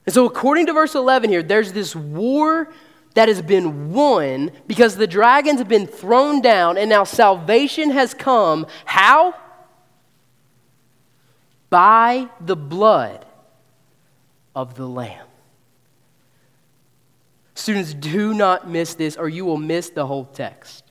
And 0.06 0.14
so, 0.14 0.26
according 0.26 0.66
to 0.66 0.72
verse 0.72 0.94
11 0.94 1.30
here, 1.30 1.42
there's 1.42 1.72
this 1.72 1.96
war 1.96 2.72
that 3.14 3.28
has 3.28 3.40
been 3.40 3.92
won 3.92 4.50
because 4.66 4.96
the 4.96 5.06
dragons 5.06 5.58
have 5.58 5.68
been 5.68 5.86
thrown 5.86 6.40
down 6.40 6.76
and 6.76 6.90
now 6.90 7.04
salvation 7.04 7.90
has 7.90 8.12
come. 8.12 8.66
How? 8.84 9.34
By 11.70 12.28
the 12.40 12.56
blood 12.56 13.24
of 14.54 14.74
the 14.74 14.86
Lamb. 14.86 15.26
Students, 17.54 17.94
do 17.94 18.34
not 18.34 18.68
miss 18.68 18.94
this 18.94 19.16
or 19.16 19.28
you 19.28 19.44
will 19.44 19.56
miss 19.56 19.90
the 19.90 20.06
whole 20.06 20.24
text. 20.24 20.84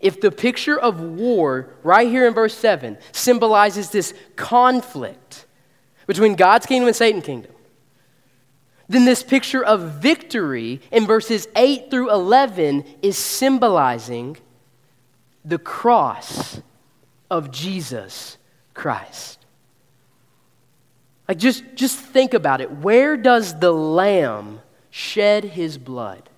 If 0.00 0.20
the 0.20 0.32
picture 0.32 0.78
of 0.78 1.00
war, 1.00 1.68
right 1.84 2.08
here 2.08 2.26
in 2.26 2.34
verse 2.34 2.56
7, 2.56 2.98
symbolizes 3.12 3.90
this 3.90 4.14
conflict 4.34 5.46
between 6.06 6.34
God's 6.34 6.66
kingdom 6.66 6.88
and 6.88 6.96
Satan's 6.96 7.24
kingdom, 7.24 7.52
then 8.88 9.04
this 9.04 9.22
picture 9.22 9.64
of 9.64 10.02
victory 10.02 10.80
in 10.90 11.06
verses 11.06 11.48
8 11.56 11.90
through 11.90 12.10
11 12.10 12.84
is 13.02 13.16
symbolizing 13.16 14.36
the 15.44 15.58
cross 15.58 16.60
of 17.30 17.50
Jesus 17.50 18.36
Christ. 18.74 19.38
Like 21.28 21.38
just, 21.38 21.64
just 21.74 21.98
think 21.98 22.34
about 22.34 22.60
it. 22.60 22.70
Where 22.70 23.16
does 23.16 23.58
the 23.58 23.72
lamb 23.72 24.60
shed 24.90 25.44
his 25.44 25.78
blood? 25.78 26.28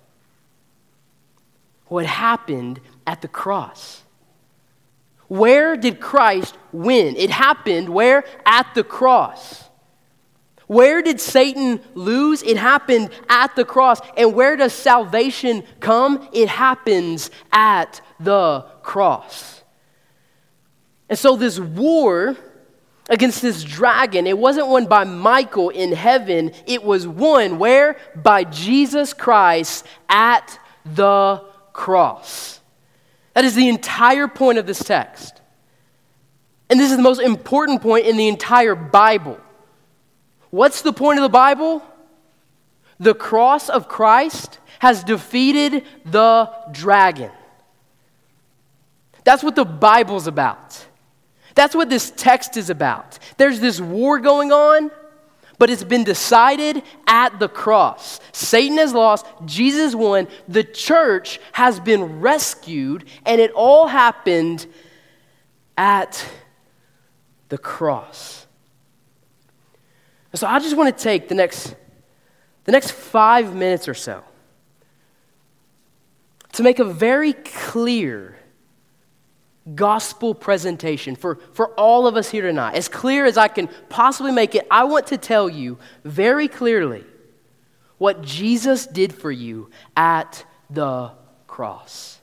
What 1.87 2.05
happened 2.05 2.79
at 3.05 3.21
the 3.21 3.27
cross? 3.27 4.03
Where 5.27 5.75
did 5.75 5.99
Christ 5.99 6.57
win? 6.71 7.15
It 7.15 7.29
happened 7.29 7.89
where? 7.89 8.23
At 8.45 8.73
the 8.75 8.83
cross. 8.83 9.64
Where 10.67 11.01
did 11.01 11.21
Satan 11.21 11.79
lose? 11.93 12.41
It 12.41 12.57
happened 12.57 13.11
at 13.29 13.55
the 13.55 13.65
cross. 13.65 14.01
And 14.17 14.33
where 14.33 14.55
does 14.55 14.73
salvation 14.73 15.63
come? 15.79 16.27
It 16.33 16.49
happens 16.49 17.29
at 17.51 18.01
the 18.19 18.65
cross. 18.81 19.63
And 21.07 21.19
so, 21.19 21.35
this 21.35 21.59
war 21.59 22.35
against 23.09 23.41
this 23.41 23.63
dragon, 23.63 24.25
it 24.25 24.37
wasn't 24.37 24.67
won 24.67 24.87
by 24.87 25.03
Michael 25.03 25.69
in 25.69 25.91
heaven. 25.91 26.51
It 26.65 26.83
was 26.83 27.07
won 27.07 27.59
where? 27.59 27.97
By 28.15 28.43
Jesus 28.43 29.13
Christ 29.13 29.85
at 30.09 30.59
the 30.83 31.45
cross. 31.73 32.59
That 33.33 33.45
is 33.45 33.53
the 33.53 33.69
entire 33.69 34.27
point 34.27 34.57
of 34.57 34.65
this 34.65 34.79
text. 34.79 35.41
And 36.69 36.79
this 36.79 36.89
is 36.89 36.97
the 36.97 37.03
most 37.03 37.21
important 37.21 37.81
point 37.81 38.07
in 38.07 38.17
the 38.17 38.27
entire 38.27 38.73
Bible. 38.73 39.39
What's 40.55 40.83
the 40.83 40.93
point 40.93 41.19
of 41.19 41.23
the 41.23 41.27
Bible? 41.27 41.83
The 42.97 43.13
cross 43.13 43.67
of 43.67 43.89
Christ 43.89 44.59
has 44.79 45.03
defeated 45.03 45.83
the 46.05 46.49
dragon. 46.71 47.31
That's 49.25 49.43
what 49.43 49.57
the 49.57 49.65
Bible's 49.65 50.27
about. 50.27 50.85
That's 51.55 51.75
what 51.75 51.89
this 51.89 52.09
text 52.15 52.55
is 52.55 52.69
about. 52.69 53.19
There's 53.35 53.59
this 53.59 53.81
war 53.81 54.17
going 54.17 54.53
on, 54.53 54.91
but 55.59 55.69
it's 55.69 55.83
been 55.83 56.05
decided 56.05 56.83
at 57.05 57.37
the 57.37 57.49
cross. 57.49 58.21
Satan 58.31 58.77
has 58.77 58.93
lost, 58.93 59.25
Jesus 59.43 59.93
won, 59.93 60.25
the 60.47 60.63
church 60.63 61.37
has 61.51 61.81
been 61.81 62.21
rescued, 62.21 63.03
and 63.25 63.41
it 63.41 63.51
all 63.51 63.87
happened 63.87 64.67
at 65.77 66.25
the 67.49 67.57
cross. 67.57 68.44
And 70.35 70.39
so 70.41 70.47
I 70.47 70.59
just 70.59 70.75
want 70.75 70.93
to 70.97 71.01
take 71.01 71.29
the 71.29 71.33
next, 71.33 71.73
the 72.65 72.73
next 72.73 72.91
five 72.91 73.55
minutes 73.55 73.87
or 73.87 73.93
so 73.93 74.21
to 76.51 76.61
make 76.61 76.79
a 76.79 76.83
very 76.83 77.31
clear 77.31 78.37
gospel 79.75 80.35
presentation 80.35 81.15
for, 81.15 81.39
for 81.53 81.69
all 81.75 82.05
of 82.05 82.17
us 82.17 82.29
here 82.29 82.41
tonight. 82.41 82.75
As 82.75 82.89
clear 82.89 83.23
as 83.23 83.37
I 83.37 83.47
can 83.47 83.69
possibly 83.87 84.33
make 84.33 84.55
it, 84.55 84.67
I 84.69 84.83
want 84.83 85.07
to 85.07 85.17
tell 85.17 85.47
you 85.47 85.77
very 86.03 86.49
clearly 86.49 87.05
what 87.97 88.21
Jesus 88.21 88.85
did 88.85 89.13
for 89.13 89.31
you 89.31 89.69
at 89.95 90.43
the 90.69 91.13
cross. 91.47 92.19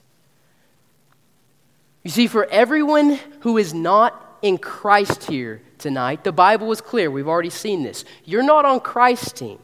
You 2.03 2.11
see, 2.11 2.27
for 2.27 2.45
everyone 2.45 3.17
who 3.39 3.57
is 3.57 3.73
not 3.73 4.37
in 4.43 4.59
Christ 4.59 5.23
here 5.23 5.63
tonight. 5.83 6.23
The 6.23 6.31
Bible 6.31 6.71
is 6.71 6.81
clear. 6.81 7.11
We've 7.11 7.27
already 7.27 7.51
seen 7.51 7.83
this. 7.83 8.05
You're 8.25 8.41
not 8.41 8.65
on 8.65 8.79
Christ's 8.79 9.33
team, 9.33 9.59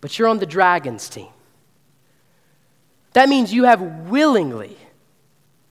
but 0.00 0.18
you're 0.18 0.26
on 0.26 0.38
the 0.38 0.46
dragon's 0.46 1.08
team. 1.08 1.28
That 3.12 3.28
means 3.28 3.52
you 3.52 3.64
have 3.64 3.80
willingly 3.80 4.76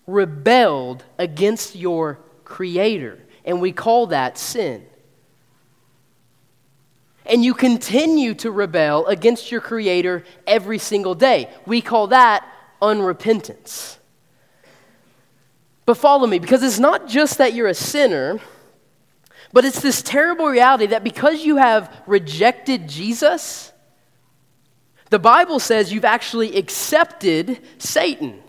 rebelled 0.07 1.03
against 1.17 1.75
your 1.75 2.19
Creator, 2.45 3.19
and 3.43 3.59
we 3.59 3.71
call 3.71 4.07
that 4.07 4.37
sin. 4.37 4.85
And 7.25 7.43
you 7.43 7.55
continue 7.55 8.35
to 8.35 8.51
rebel 8.51 9.07
against 9.07 9.51
your 9.51 9.61
Creator 9.61 10.23
every 10.45 10.77
single 10.77 11.15
day. 11.15 11.49
We 11.65 11.81
call 11.81 12.07
that 12.07 12.47
unrepentance. 12.81 13.97
But 15.85 15.97
follow 15.97 16.25
me, 16.25 16.39
because 16.39 16.63
it's 16.63 16.79
not 16.79 17.07
just 17.07 17.37
that 17.37 17.53
you're 17.53 17.67
a 17.67 17.75
sinner, 17.75 18.39
but 19.53 19.65
it's 19.65 19.81
this 19.81 20.01
terrible 20.01 20.47
reality 20.47 20.87
that 20.87 21.03
because 21.03 21.45
you 21.45 21.57
have 21.57 21.95
rejected 22.07 22.89
Jesus, 22.89 23.71
the 25.09 25.19
Bible 25.19 25.59
says 25.59 25.93
you've 25.93 26.05
actually 26.05 26.57
accepted 26.57 27.61
Satan. 27.77 28.41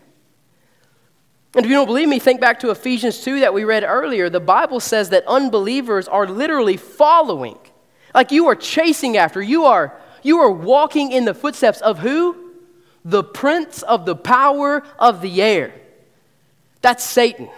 And 1.55 1.65
if 1.65 1.71
you 1.71 1.77
don't 1.77 1.87
believe 1.87 2.09
me, 2.09 2.19
think 2.19 2.41
back 2.41 2.61
to 2.61 2.71
Ephesians 2.71 3.23
2 3.23 3.41
that 3.41 3.55
we 3.55 3.65
read 3.65 3.85
earlier. 3.85 4.29
The 4.29 4.41
Bible 4.41 4.81
says 4.81 5.11
that 5.11 5.25
unbelievers 5.27 6.09
are 6.09 6.27
literally 6.27 6.77
following. 6.77 7.59
Like 8.15 8.33
you 8.33 8.47
are 8.49 8.55
chasing 8.55 9.17
after. 9.17 9.41
You 9.41 9.65
are, 9.65 9.99
you 10.23 10.39
are 10.39 10.51
walking 10.51 11.13
in 11.13 11.25
the 11.25 11.35
footsteps 11.35 11.81
of 11.81 11.99
who? 11.99 12.53
The 13.05 13.23
prince 13.23 13.83
of 13.83 14.07
the 14.07 14.17
power 14.17 14.83
of 14.99 15.21
the 15.21 15.41
air. 15.41 15.73
That's 16.87 17.03
Satan. 17.03 17.49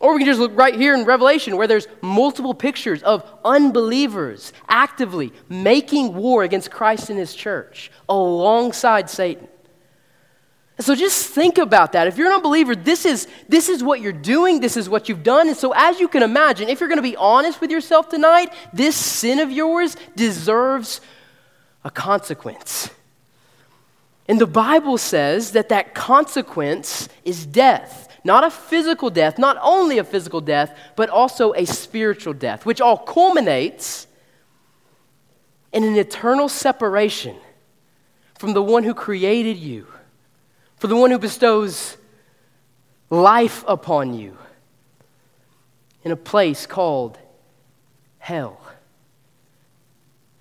Or 0.00 0.14
we 0.14 0.18
can 0.18 0.26
just 0.26 0.40
look 0.40 0.50
right 0.56 0.74
here 0.74 0.94
in 0.94 1.04
Revelation 1.04 1.56
where 1.56 1.68
there's 1.68 1.86
multiple 2.02 2.52
pictures 2.52 3.04
of 3.04 3.22
unbelievers 3.44 4.52
actively 4.68 5.32
making 5.48 6.12
war 6.12 6.42
against 6.42 6.72
Christ 6.72 7.08
and 7.08 7.16
his 7.16 7.36
church 7.36 7.92
alongside 8.08 9.08
Satan. 9.08 9.46
So 10.80 10.96
just 10.96 11.28
think 11.28 11.56
about 11.56 11.92
that. 11.92 12.08
If 12.08 12.18
you're 12.18 12.26
an 12.26 12.32
unbeliever, 12.32 12.74
this 12.74 13.06
is, 13.06 13.28
this 13.48 13.68
is 13.68 13.80
what 13.80 14.00
you're 14.00 14.10
doing, 14.10 14.58
this 14.58 14.76
is 14.76 14.88
what 14.88 15.08
you've 15.08 15.22
done. 15.22 15.46
And 15.46 15.56
so, 15.56 15.72
as 15.72 16.00
you 16.00 16.08
can 16.08 16.24
imagine, 16.24 16.68
if 16.68 16.80
you're 16.80 16.88
going 16.88 16.96
to 16.96 17.02
be 17.02 17.14
honest 17.14 17.60
with 17.60 17.70
yourself 17.70 18.08
tonight, 18.08 18.52
this 18.72 18.96
sin 18.96 19.38
of 19.38 19.52
yours 19.52 19.96
deserves 20.16 21.00
a 21.84 21.92
consequence. 21.92 22.90
And 24.28 24.38
the 24.38 24.46
Bible 24.46 24.98
says 24.98 25.52
that 25.52 25.70
that 25.70 25.94
consequence 25.94 27.08
is 27.24 27.46
death. 27.46 28.04
Not 28.24 28.44
a 28.44 28.50
physical 28.50 29.08
death, 29.08 29.38
not 29.38 29.56
only 29.62 29.96
a 29.96 30.04
physical 30.04 30.42
death, 30.42 30.76
but 30.96 31.08
also 31.08 31.54
a 31.54 31.64
spiritual 31.64 32.34
death, 32.34 32.66
which 32.66 32.80
all 32.80 32.98
culminates 32.98 34.06
in 35.72 35.82
an 35.82 35.96
eternal 35.96 36.48
separation 36.48 37.36
from 38.38 38.52
the 38.52 38.62
one 38.62 38.84
who 38.84 38.92
created 38.92 39.56
you, 39.56 39.86
for 40.76 40.88
the 40.88 40.96
one 40.96 41.10
who 41.10 41.18
bestows 41.18 41.96
life 43.08 43.64
upon 43.66 44.12
you 44.12 44.36
in 46.04 46.12
a 46.12 46.16
place 46.16 46.66
called 46.66 47.18
hell. 48.18 48.60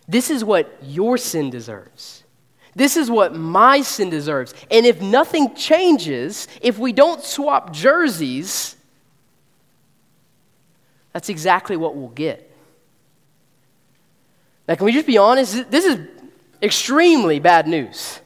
This 0.07 0.29
is 0.29 0.43
what 0.43 0.77
your 0.81 1.17
sin 1.17 1.49
deserves. 1.49 2.23
This 2.77 2.95
is 2.95 3.09
what 3.09 3.33
my 3.33 3.81
sin 3.81 4.11
deserves. 4.11 4.53
And 4.69 4.85
if 4.85 5.01
nothing 5.01 5.55
changes, 5.55 6.47
if 6.61 6.77
we 6.77 6.93
don't 6.93 7.23
swap 7.23 7.73
jerseys, 7.73 8.75
that's 11.11 11.27
exactly 11.27 11.75
what 11.75 11.95
we'll 11.95 12.09
get. 12.09 12.55
Now, 14.67 14.75
can 14.75 14.85
we 14.85 14.91
just 14.91 15.07
be 15.07 15.17
honest? 15.17 15.71
This 15.71 15.85
is 15.85 16.07
extremely 16.61 17.39
bad 17.39 17.67
news. 17.67 18.19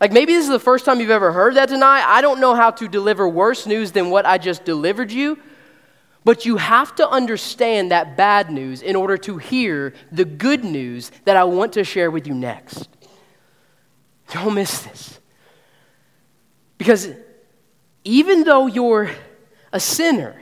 Like 0.00 0.12
maybe 0.12 0.32
this 0.32 0.44
is 0.44 0.50
the 0.50 0.60
first 0.60 0.84
time 0.84 1.00
you've 1.00 1.10
ever 1.10 1.32
heard 1.32 1.56
that 1.56 1.68
tonight. 1.68 2.04
I 2.06 2.20
don't 2.20 2.38
know 2.38 2.54
how 2.54 2.70
to 2.70 2.86
deliver 2.86 3.28
worse 3.28 3.66
news 3.66 3.90
than 3.90 4.10
what 4.10 4.24
I 4.24 4.38
just 4.38 4.64
delivered 4.64 5.10
you. 5.10 5.40
But 6.22 6.46
you 6.46 6.56
have 6.58 6.94
to 6.96 7.08
understand 7.08 7.90
that 7.90 8.16
bad 8.16 8.52
news 8.52 8.80
in 8.80 8.94
order 8.94 9.16
to 9.18 9.38
hear 9.38 9.92
the 10.12 10.24
good 10.24 10.62
news 10.62 11.10
that 11.24 11.36
I 11.36 11.42
want 11.42 11.72
to 11.72 11.82
share 11.82 12.12
with 12.12 12.28
you 12.28 12.34
next. 12.34 12.88
Don't 14.32 14.54
miss 14.54 14.80
this. 14.80 15.18
Because 16.76 17.08
even 18.04 18.44
though 18.44 18.66
you're 18.66 19.10
a 19.72 19.80
sinner, 19.80 20.40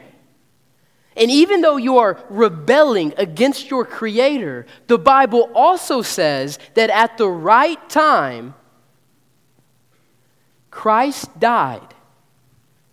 and 1.17 1.31
even 1.31 1.63
though 1.63 1.79
you 1.79 1.99
are 1.99 2.23
rebelling 2.29 3.15
against 3.17 3.71
your 3.71 3.85
Creator, 3.85 4.67
the 4.87 4.99
Bible 4.99 5.51
also 5.55 6.03
says 6.03 6.59
that 6.75 6.91
at 6.91 7.17
the 7.17 7.29
right 7.29 7.89
time, 7.89 8.55
Christ 10.71 11.41
died 11.41 11.95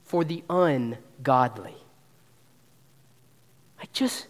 for 0.06 0.24
the 0.24 0.42
ungodly. 0.50 1.76
I 3.82 3.86
just, 3.92 4.28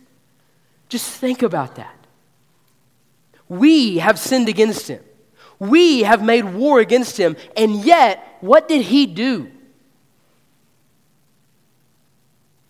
just 0.89 1.07
think 1.07 1.43
about 1.43 1.75
that. 1.75 1.95
We 3.47 3.99
have 3.99 4.17
sinned 4.17 4.49
against 4.49 4.87
him. 4.87 5.03
We 5.59 6.03
have 6.03 6.23
made 6.23 6.45
war 6.45 6.79
against 6.79 7.17
him. 7.17 7.35
And 7.55 7.83
yet, 7.83 8.37
what 8.41 8.67
did 8.67 8.81
he 8.81 9.05
do? 9.05 9.51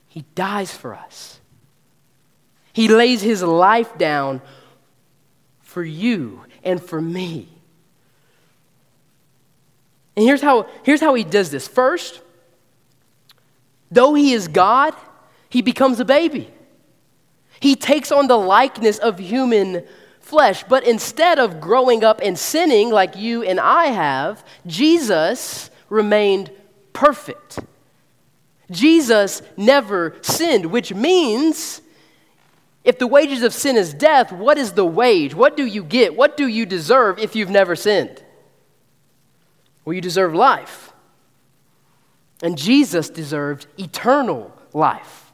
He 0.07 0.25
dies 0.35 0.71
for 0.71 0.93
us. 0.93 1.39
He 2.71 2.87
lays 2.87 3.21
his 3.21 3.41
life 3.41 3.97
down 3.97 4.41
for 5.61 5.83
you 5.83 6.41
and 6.63 6.81
for 6.81 7.01
me. 7.01 7.47
And 10.15 10.25
here's 10.25 10.41
how, 10.41 10.67
here's 10.83 11.01
how 11.01 11.13
he 11.15 11.23
does 11.23 11.49
this. 11.49 11.67
First, 11.67 12.21
though 13.91 14.13
he 14.13 14.33
is 14.33 14.47
God, 14.47 14.93
he 15.49 15.61
becomes 15.61 15.99
a 15.99 16.05
baby. 16.05 16.51
He 17.59 17.75
takes 17.75 18.11
on 18.11 18.27
the 18.27 18.37
likeness 18.37 18.97
of 18.99 19.17
human 19.19 19.83
flesh. 20.23 20.63
But 20.63 20.87
instead 20.87 21.37
of 21.37 21.61
growing 21.61 22.03
up 22.03 22.19
and 22.23 22.37
sinning 22.37 22.89
like 22.89 23.15
you 23.15 23.43
and 23.43 23.59
I 23.59 23.85
have, 23.87 24.43
Jesus 24.65 25.69
remained 25.89 26.49
perfect. 26.93 27.59
Jesus 28.71 29.41
never 29.55 30.15
sinned, 30.21 30.65
which 30.67 30.93
means 30.93 31.81
if 32.83 32.97
the 32.97 33.07
wages 33.07 33.43
of 33.43 33.53
sin 33.53 33.77
is 33.77 33.93
death, 33.93 34.31
what 34.31 34.57
is 34.57 34.73
the 34.73 34.85
wage? 34.85 35.35
What 35.35 35.55
do 35.55 35.65
you 35.65 35.83
get? 35.83 36.15
What 36.15 36.35
do 36.35 36.47
you 36.47 36.65
deserve 36.65 37.19
if 37.19 37.35
you've 37.35 37.49
never 37.49 37.75
sinned? 37.75 38.23
Well, 39.85 39.93
you 39.93 40.01
deserve 40.01 40.33
life. 40.33 40.93
And 42.41 42.57
Jesus 42.57 43.09
deserved 43.09 43.67
eternal 43.77 44.51
life. 44.73 45.31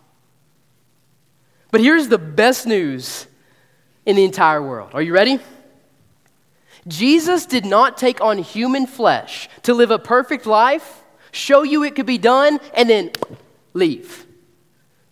But 1.71 1.81
here's 1.81 2.07
the 2.07 2.17
best 2.17 2.67
news 2.67 3.27
in 4.09 4.15
the 4.15 4.23
entire 4.23 4.61
world. 4.61 4.91
Are 4.93 5.01
you 5.01 5.13
ready? 5.13 5.39
Jesus 6.87 7.45
did 7.45 7.65
not 7.65 7.97
take 7.97 8.21
on 8.21 8.39
human 8.39 8.87
flesh 8.87 9.47
to 9.63 9.73
live 9.73 9.91
a 9.91 9.99
perfect 9.99 10.45
life 10.45 11.03
show 11.31 11.63
you 11.63 11.83
it 11.83 11.95
could 11.95 12.05
be 12.05 12.17
done, 12.17 12.59
and 12.73 12.89
then 12.89 13.11
leave. 13.73 14.25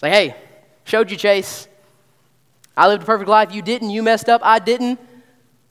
Like, 0.01 0.12
hey, 0.12 0.36
showed 0.83 1.12
you, 1.12 1.17
Chase. 1.17 1.67
I 2.75 2.88
lived 2.88 3.03
a 3.03 3.05
perfect 3.05 3.29
life. 3.29 3.53
You 3.53 3.62
didn't. 3.62 3.89
You 3.89 4.03
messed 4.03 4.29
up. 4.29 4.41
I 4.43 4.60
didn't. 4.60 4.99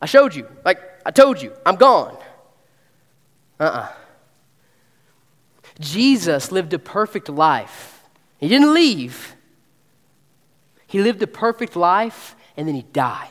I 0.00 0.06
showed 0.06 0.34
you. 0.34 0.48
Like, 0.64 0.80
I 1.04 1.10
told 1.10 1.40
you. 1.40 1.52
I'm 1.64 1.76
gone. 1.76 2.16
Uh 3.58 3.64
uh-uh. 3.64 3.78
uh 3.78 3.92
Jesus 5.78 6.50
lived 6.50 6.72
a 6.72 6.78
perfect 6.78 7.28
life. 7.28 8.02
He 8.38 8.48
didn't 8.48 8.72
leave, 8.72 9.34
he 10.86 11.02
lived 11.02 11.22
a 11.22 11.26
perfect 11.26 11.74
life, 11.74 12.35
and 12.56 12.68
then 12.68 12.74
he 12.74 12.82
died. 12.82 13.28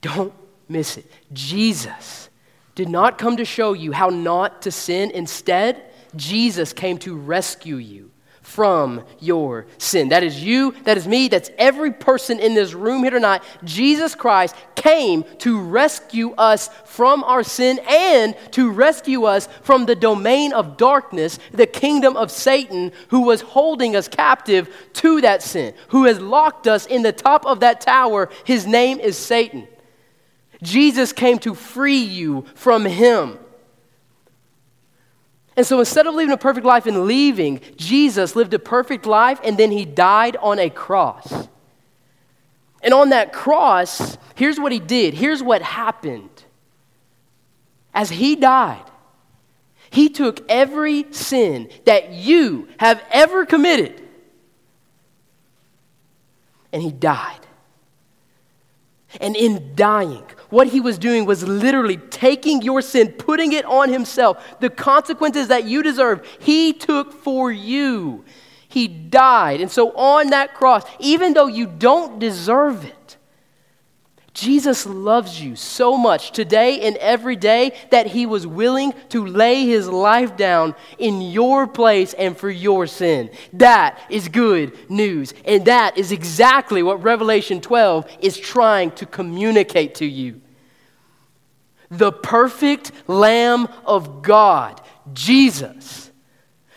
Don't 0.00 0.34
miss 0.68 0.96
it. 0.96 1.06
Jesus 1.32 2.28
did 2.74 2.88
not 2.88 3.18
come 3.18 3.36
to 3.36 3.44
show 3.44 3.72
you 3.72 3.92
how 3.92 4.08
not 4.08 4.62
to 4.62 4.70
sin. 4.70 5.10
Instead, 5.10 5.82
Jesus 6.16 6.72
came 6.72 6.98
to 6.98 7.16
rescue 7.16 7.76
you 7.76 8.11
from 8.42 9.04
your 9.20 9.66
sin. 9.78 10.10
That 10.10 10.22
is 10.22 10.42
you, 10.42 10.72
that 10.84 10.98
is 10.98 11.06
me, 11.06 11.28
that's 11.28 11.50
every 11.56 11.92
person 11.92 12.38
in 12.38 12.54
this 12.54 12.74
room 12.74 13.02
here 13.02 13.12
tonight. 13.12 13.42
Jesus 13.64 14.14
Christ 14.14 14.54
came 14.74 15.24
to 15.38 15.60
rescue 15.60 16.32
us 16.32 16.68
from 16.84 17.22
our 17.24 17.44
sin 17.44 17.80
and 17.88 18.36
to 18.50 18.70
rescue 18.70 19.24
us 19.24 19.48
from 19.62 19.86
the 19.86 19.94
domain 19.94 20.52
of 20.52 20.76
darkness, 20.76 21.38
the 21.52 21.66
kingdom 21.66 22.16
of 22.16 22.30
Satan, 22.30 22.92
who 23.08 23.20
was 23.20 23.40
holding 23.40 23.94
us 23.96 24.08
captive 24.08 24.74
to 24.94 25.20
that 25.20 25.42
sin, 25.42 25.72
who 25.88 26.04
has 26.04 26.18
locked 26.20 26.66
us 26.66 26.84
in 26.86 27.02
the 27.02 27.12
top 27.12 27.46
of 27.46 27.60
that 27.60 27.80
tower. 27.80 28.28
His 28.44 28.66
name 28.66 28.98
is 28.98 29.16
Satan. 29.16 29.68
Jesus 30.62 31.12
came 31.12 31.38
to 31.40 31.54
free 31.54 32.02
you 32.02 32.44
from 32.54 32.84
him. 32.84 33.38
And 35.56 35.66
so 35.66 35.78
instead 35.80 36.06
of 36.06 36.14
living 36.14 36.32
a 36.32 36.38
perfect 36.38 36.64
life 36.64 36.86
and 36.86 37.04
leaving, 37.04 37.60
Jesus 37.76 38.34
lived 38.34 38.54
a 38.54 38.58
perfect 38.58 39.04
life 39.04 39.38
and 39.44 39.58
then 39.58 39.70
he 39.70 39.84
died 39.84 40.36
on 40.36 40.58
a 40.58 40.70
cross. 40.70 41.48
And 42.82 42.94
on 42.94 43.10
that 43.10 43.32
cross, 43.32 44.16
here's 44.34 44.58
what 44.58 44.72
he 44.72 44.80
did. 44.80 45.14
Here's 45.14 45.42
what 45.42 45.62
happened. 45.62 46.44
As 47.94 48.10
he 48.10 48.34
died, 48.34 48.84
he 49.90 50.08
took 50.08 50.40
every 50.48 51.12
sin 51.12 51.68
that 51.84 52.12
you 52.12 52.68
have 52.78 53.02
ever 53.10 53.44
committed 53.44 54.02
and 56.72 56.82
he 56.82 56.90
died. 56.90 57.41
And 59.20 59.36
in 59.36 59.74
dying, 59.74 60.24
what 60.50 60.68
he 60.68 60.80
was 60.80 60.98
doing 60.98 61.24
was 61.24 61.46
literally 61.46 61.96
taking 61.96 62.62
your 62.62 62.82
sin, 62.82 63.12
putting 63.12 63.52
it 63.52 63.64
on 63.64 63.88
himself. 63.88 64.60
The 64.60 64.70
consequences 64.70 65.48
that 65.48 65.64
you 65.64 65.82
deserve, 65.82 66.26
he 66.40 66.72
took 66.72 67.12
for 67.12 67.52
you. 67.52 68.24
He 68.68 68.88
died. 68.88 69.60
And 69.60 69.70
so 69.70 69.92
on 69.96 70.30
that 70.30 70.54
cross, 70.54 70.84
even 70.98 71.34
though 71.34 71.46
you 71.46 71.66
don't 71.66 72.18
deserve 72.18 72.84
it, 72.84 72.96
Jesus 74.34 74.86
loves 74.86 75.40
you 75.42 75.56
so 75.56 75.98
much 75.98 76.32
today 76.32 76.80
and 76.80 76.96
every 76.96 77.36
day 77.36 77.74
that 77.90 78.06
he 78.06 78.24
was 78.24 78.46
willing 78.46 78.94
to 79.10 79.26
lay 79.26 79.66
his 79.66 79.88
life 79.88 80.36
down 80.38 80.74
in 80.98 81.20
your 81.20 81.66
place 81.66 82.14
and 82.14 82.36
for 82.36 82.48
your 82.48 82.86
sin. 82.86 83.30
That 83.52 83.98
is 84.08 84.28
good 84.28 84.90
news. 84.90 85.34
And 85.44 85.66
that 85.66 85.98
is 85.98 86.12
exactly 86.12 86.82
what 86.82 87.02
Revelation 87.02 87.60
12 87.60 88.10
is 88.20 88.38
trying 88.38 88.92
to 88.92 89.06
communicate 89.06 89.96
to 89.96 90.06
you. 90.06 90.40
The 91.90 92.12
perfect 92.12 92.90
Lamb 93.06 93.68
of 93.84 94.22
God, 94.22 94.80
Jesus, 95.12 96.10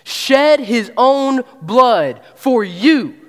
shed 0.03 0.59
his 0.59 0.91
own 0.97 1.41
blood 1.61 2.19
for 2.36 2.65
you 2.65 3.24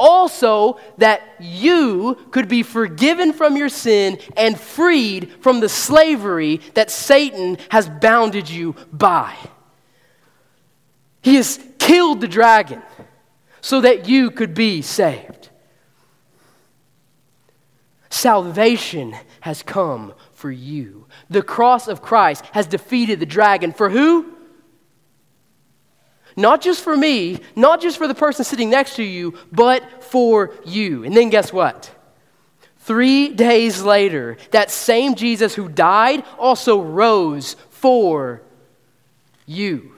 also 0.00 0.80
that 0.96 1.22
you 1.38 2.16
could 2.30 2.48
be 2.48 2.62
forgiven 2.62 3.34
from 3.34 3.56
your 3.56 3.68
sin 3.68 4.18
and 4.36 4.58
freed 4.58 5.30
from 5.40 5.60
the 5.60 5.68
slavery 5.68 6.56
that 6.74 6.90
Satan 6.90 7.58
has 7.68 7.88
bounded 7.88 8.48
you 8.48 8.74
by. 8.90 9.36
He 11.20 11.34
has 11.34 11.60
killed 11.78 12.22
the 12.22 12.28
dragon 12.28 12.82
so 13.60 13.82
that 13.82 14.08
you 14.08 14.30
could 14.30 14.54
be 14.54 14.80
saved. 14.80 15.50
Salvation 18.08 19.14
has 19.40 19.62
come 19.62 20.14
for 20.32 20.50
you. 20.50 21.06
The 21.28 21.42
cross 21.42 21.88
of 21.88 22.00
Christ 22.00 22.44
has 22.52 22.66
defeated 22.66 23.20
the 23.20 23.26
dragon. 23.26 23.72
For 23.72 23.90
who? 23.90 24.34
Not 26.36 26.60
just 26.60 26.82
for 26.82 26.96
me, 26.96 27.40
not 27.56 27.80
just 27.80 27.98
for 27.98 28.06
the 28.06 28.14
person 28.14 28.44
sitting 28.44 28.70
next 28.70 28.96
to 28.96 29.02
you, 29.02 29.34
but 29.52 30.04
for 30.04 30.52
you. 30.64 31.04
And 31.04 31.16
then 31.16 31.30
guess 31.30 31.52
what? 31.52 31.90
Three 32.78 33.28
days 33.28 33.82
later, 33.82 34.36
that 34.50 34.70
same 34.70 35.14
Jesus 35.14 35.54
who 35.54 35.68
died 35.68 36.24
also 36.38 36.80
rose 36.80 37.54
for 37.70 38.42
you. 39.46 39.92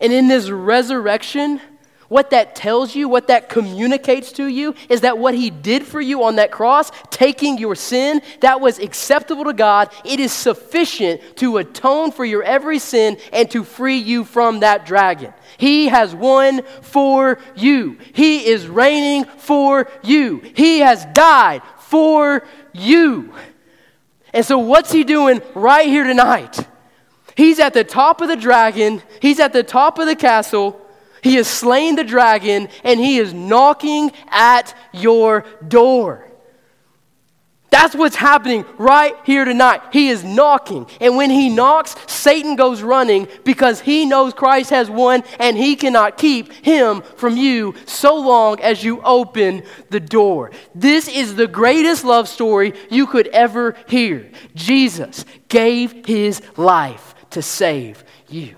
And 0.00 0.12
in 0.12 0.28
this 0.28 0.50
resurrection, 0.50 1.60
what 2.08 2.30
that 2.30 2.54
tells 2.54 2.94
you, 2.94 3.08
what 3.08 3.28
that 3.28 3.48
communicates 3.48 4.32
to 4.32 4.46
you, 4.46 4.74
is 4.88 5.00
that 5.00 5.18
what 5.18 5.34
he 5.34 5.50
did 5.50 5.84
for 5.84 6.00
you 6.00 6.24
on 6.24 6.36
that 6.36 6.50
cross, 6.50 6.90
taking 7.10 7.58
your 7.58 7.74
sin, 7.74 8.22
that 8.40 8.60
was 8.60 8.78
acceptable 8.78 9.44
to 9.44 9.52
God. 9.52 9.92
It 10.04 10.20
is 10.20 10.32
sufficient 10.32 11.20
to 11.36 11.58
atone 11.58 12.12
for 12.12 12.24
your 12.24 12.42
every 12.42 12.78
sin 12.78 13.18
and 13.32 13.50
to 13.50 13.64
free 13.64 13.98
you 13.98 14.24
from 14.24 14.60
that 14.60 14.86
dragon. 14.86 15.32
He 15.58 15.88
has 15.88 16.14
won 16.14 16.62
for 16.82 17.38
you. 17.54 17.98
He 18.12 18.46
is 18.46 18.68
reigning 18.68 19.24
for 19.24 19.90
you. 20.02 20.42
He 20.54 20.80
has 20.80 21.04
died 21.06 21.62
for 21.78 22.46
you. 22.72 23.32
And 24.32 24.44
so, 24.44 24.58
what's 24.58 24.92
he 24.92 25.02
doing 25.04 25.40
right 25.54 25.86
here 25.86 26.04
tonight? 26.04 26.66
He's 27.36 27.58
at 27.58 27.74
the 27.74 27.84
top 27.84 28.20
of 28.20 28.28
the 28.28 28.36
dragon, 28.36 29.02
he's 29.20 29.40
at 29.40 29.52
the 29.52 29.62
top 29.62 29.98
of 29.98 30.06
the 30.06 30.16
castle. 30.16 30.80
He 31.26 31.34
has 31.34 31.48
slain 31.48 31.96
the 31.96 32.04
dragon 32.04 32.68
and 32.84 33.00
he 33.00 33.18
is 33.18 33.34
knocking 33.34 34.12
at 34.28 34.72
your 34.92 35.44
door. 35.66 36.24
That's 37.68 37.96
what's 37.96 38.14
happening 38.14 38.64
right 38.78 39.16
here 39.24 39.44
tonight. 39.44 39.82
He 39.90 40.08
is 40.08 40.22
knocking. 40.22 40.86
And 41.00 41.16
when 41.16 41.30
he 41.30 41.48
knocks, 41.48 41.96
Satan 42.06 42.54
goes 42.54 42.80
running 42.80 43.26
because 43.42 43.80
he 43.80 44.06
knows 44.06 44.34
Christ 44.34 44.70
has 44.70 44.88
won 44.88 45.24
and 45.40 45.56
he 45.56 45.74
cannot 45.74 46.16
keep 46.16 46.52
him 46.64 47.02
from 47.16 47.36
you 47.36 47.74
so 47.86 48.14
long 48.14 48.60
as 48.60 48.84
you 48.84 49.02
open 49.02 49.64
the 49.90 49.98
door. 49.98 50.52
This 50.76 51.08
is 51.08 51.34
the 51.34 51.48
greatest 51.48 52.04
love 52.04 52.28
story 52.28 52.72
you 52.88 53.08
could 53.08 53.26
ever 53.28 53.74
hear. 53.88 54.30
Jesus 54.54 55.24
gave 55.48 56.06
his 56.06 56.40
life 56.56 57.16
to 57.30 57.42
save 57.42 58.04
you. 58.28 58.54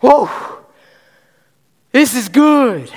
Whoa! 0.00 0.57
This 1.98 2.14
is 2.14 2.28
good. 2.28 2.92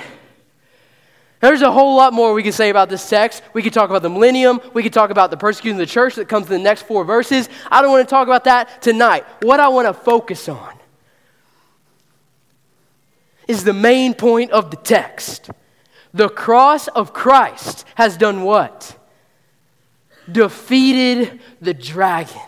There's 1.40 1.60
a 1.60 1.72
whole 1.72 1.96
lot 1.96 2.12
more 2.12 2.34
we 2.34 2.44
can 2.44 2.52
say 2.52 2.70
about 2.70 2.88
this 2.88 3.10
text. 3.10 3.42
We 3.52 3.60
could 3.60 3.72
talk 3.72 3.90
about 3.90 4.02
the 4.02 4.08
millennium. 4.08 4.60
We 4.74 4.84
could 4.84 4.92
talk 4.92 5.10
about 5.10 5.32
the 5.32 5.36
persecution 5.36 5.72
of 5.72 5.88
the 5.88 5.92
church 5.92 6.14
that 6.14 6.28
comes 6.28 6.46
in 6.46 6.52
the 6.52 6.58
next 6.60 6.82
four 6.82 7.04
verses. 7.04 7.48
I 7.68 7.82
don't 7.82 7.90
want 7.90 8.08
to 8.08 8.08
talk 8.08 8.28
about 8.28 8.44
that 8.44 8.80
tonight. 8.80 9.24
What 9.42 9.58
I 9.58 9.66
want 9.66 9.88
to 9.88 9.92
focus 9.92 10.48
on 10.48 10.72
is 13.48 13.64
the 13.64 13.72
main 13.72 14.14
point 14.14 14.52
of 14.52 14.70
the 14.70 14.76
text. 14.76 15.50
The 16.14 16.28
cross 16.28 16.86
of 16.86 17.12
Christ 17.12 17.84
has 17.96 18.16
done 18.16 18.42
what? 18.42 18.96
Defeated 20.30 21.40
the 21.60 21.74
dragon. 21.74 22.40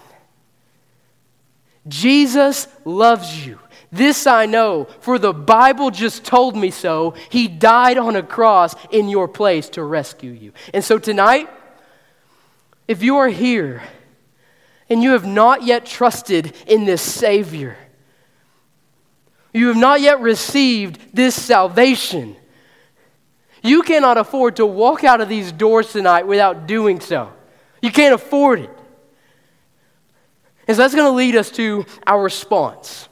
Jesus 1.89 2.69
loves 2.85 3.45
you. 3.45 3.59
This 3.95 4.27
I 4.27 4.47
know, 4.47 4.89
for 4.99 5.21
the 5.21 5.33
Bible 5.33 5.93
just 5.93 6.25
told 6.25 6.57
me 6.57 6.73
so. 6.73 7.15
He 7.31 7.47
died 7.47 7.97
on 7.97 8.17
a 8.17 8.25
cross 8.25 8.75
in 8.91 9.09
your 9.09 9.29
place 9.29 9.69
to 9.71 9.85
rescue 9.85 10.33
you. 10.33 10.53
And 10.73 10.83
so 10.83 10.99
tonight, 10.99 11.49
if 12.89 13.05
you 13.05 13.19
are 13.19 13.29
here 13.29 13.85
and 14.91 15.01
you 15.01 15.13
have 15.13 15.25
not 15.25 15.63
yet 15.63 15.87
trusted 15.87 16.53
in 16.67 16.87
this 16.87 17.03
Savior, 17.03 17.77
you 19.53 19.69
have 19.69 19.77
not 19.77 20.01
yet 20.01 20.21
received 20.21 20.99
this 21.15 21.41
salvation, 21.41 22.35
you 23.63 23.83
cannot 23.83 24.19
afford 24.19 24.57
to 24.57 24.67
walk 24.67 25.05
out 25.05 25.21
of 25.21 25.29
these 25.29 25.53
doors 25.53 25.93
tonight 25.93 26.27
without 26.27 26.67
doing 26.67 26.99
so. 26.99 27.33
You 27.81 27.93
can't 27.93 28.13
afford 28.13 28.59
it. 28.59 28.71
And 30.67 30.77
so 30.77 30.83
that's 30.83 30.97
going 30.97 31.07
to 31.07 31.17
lead 31.17 31.37
us 31.37 31.53
to 31.53 31.87
our 32.09 32.21
response. 32.21 33.09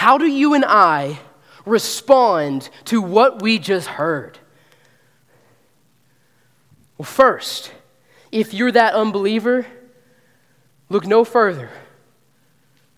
How 0.00 0.16
do 0.16 0.24
you 0.24 0.54
and 0.54 0.64
I 0.66 1.18
respond 1.66 2.70
to 2.86 3.02
what 3.02 3.42
we 3.42 3.58
just 3.58 3.86
heard? 3.86 4.38
Well, 6.96 7.04
first, 7.04 7.70
if 8.32 8.54
you're 8.54 8.72
that 8.72 8.94
unbeliever, 8.94 9.66
look 10.88 11.06
no 11.06 11.22
further 11.22 11.68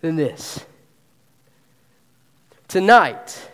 than 0.01 0.15
this. 0.15 0.65
Tonight, 2.69 3.51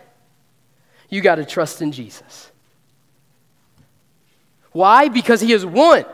you 1.09 1.19
got 1.19 1.37
to 1.37 1.43
trust 1.43 1.81
in 1.81 1.91
Jesus. 1.91 2.51
Why? 4.73 5.07
Because 5.07 5.41
he 5.41 5.53
has 5.53 5.65
won. 5.65 6.05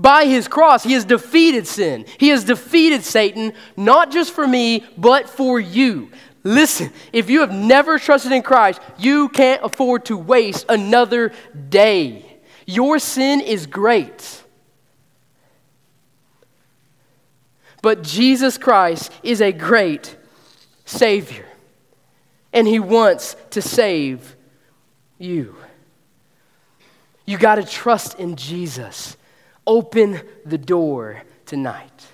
By 0.00 0.26
his 0.26 0.46
cross, 0.46 0.84
he 0.84 0.92
has 0.92 1.04
defeated 1.04 1.66
sin. 1.66 2.06
He 2.18 2.28
has 2.28 2.44
defeated 2.44 3.04
Satan, 3.04 3.52
not 3.76 4.12
just 4.12 4.32
for 4.32 4.46
me, 4.46 4.84
but 4.96 5.28
for 5.28 5.58
you. 5.58 6.10
Listen, 6.44 6.92
if 7.12 7.28
you 7.28 7.40
have 7.40 7.52
never 7.52 7.98
trusted 7.98 8.30
in 8.30 8.42
Christ, 8.42 8.80
you 8.96 9.28
can't 9.28 9.62
afford 9.64 10.04
to 10.06 10.16
waste 10.16 10.66
another 10.68 11.32
day. 11.68 12.24
Your 12.64 12.98
sin 13.00 13.40
is 13.40 13.66
great. 13.66 14.44
But 17.82 18.02
Jesus 18.02 18.56
Christ 18.56 19.12
is 19.22 19.40
a 19.40 19.52
great 19.52 20.16
Savior, 20.84 21.46
and 22.52 22.66
He 22.66 22.78
wants 22.78 23.36
to 23.50 23.60
save 23.60 24.36
you. 25.18 25.56
You 27.26 27.36
got 27.36 27.56
to 27.56 27.64
trust 27.64 28.18
in 28.18 28.36
Jesus 28.36 29.17
open 29.68 30.20
the 30.44 30.58
door 30.58 31.22
tonight. 31.46 32.06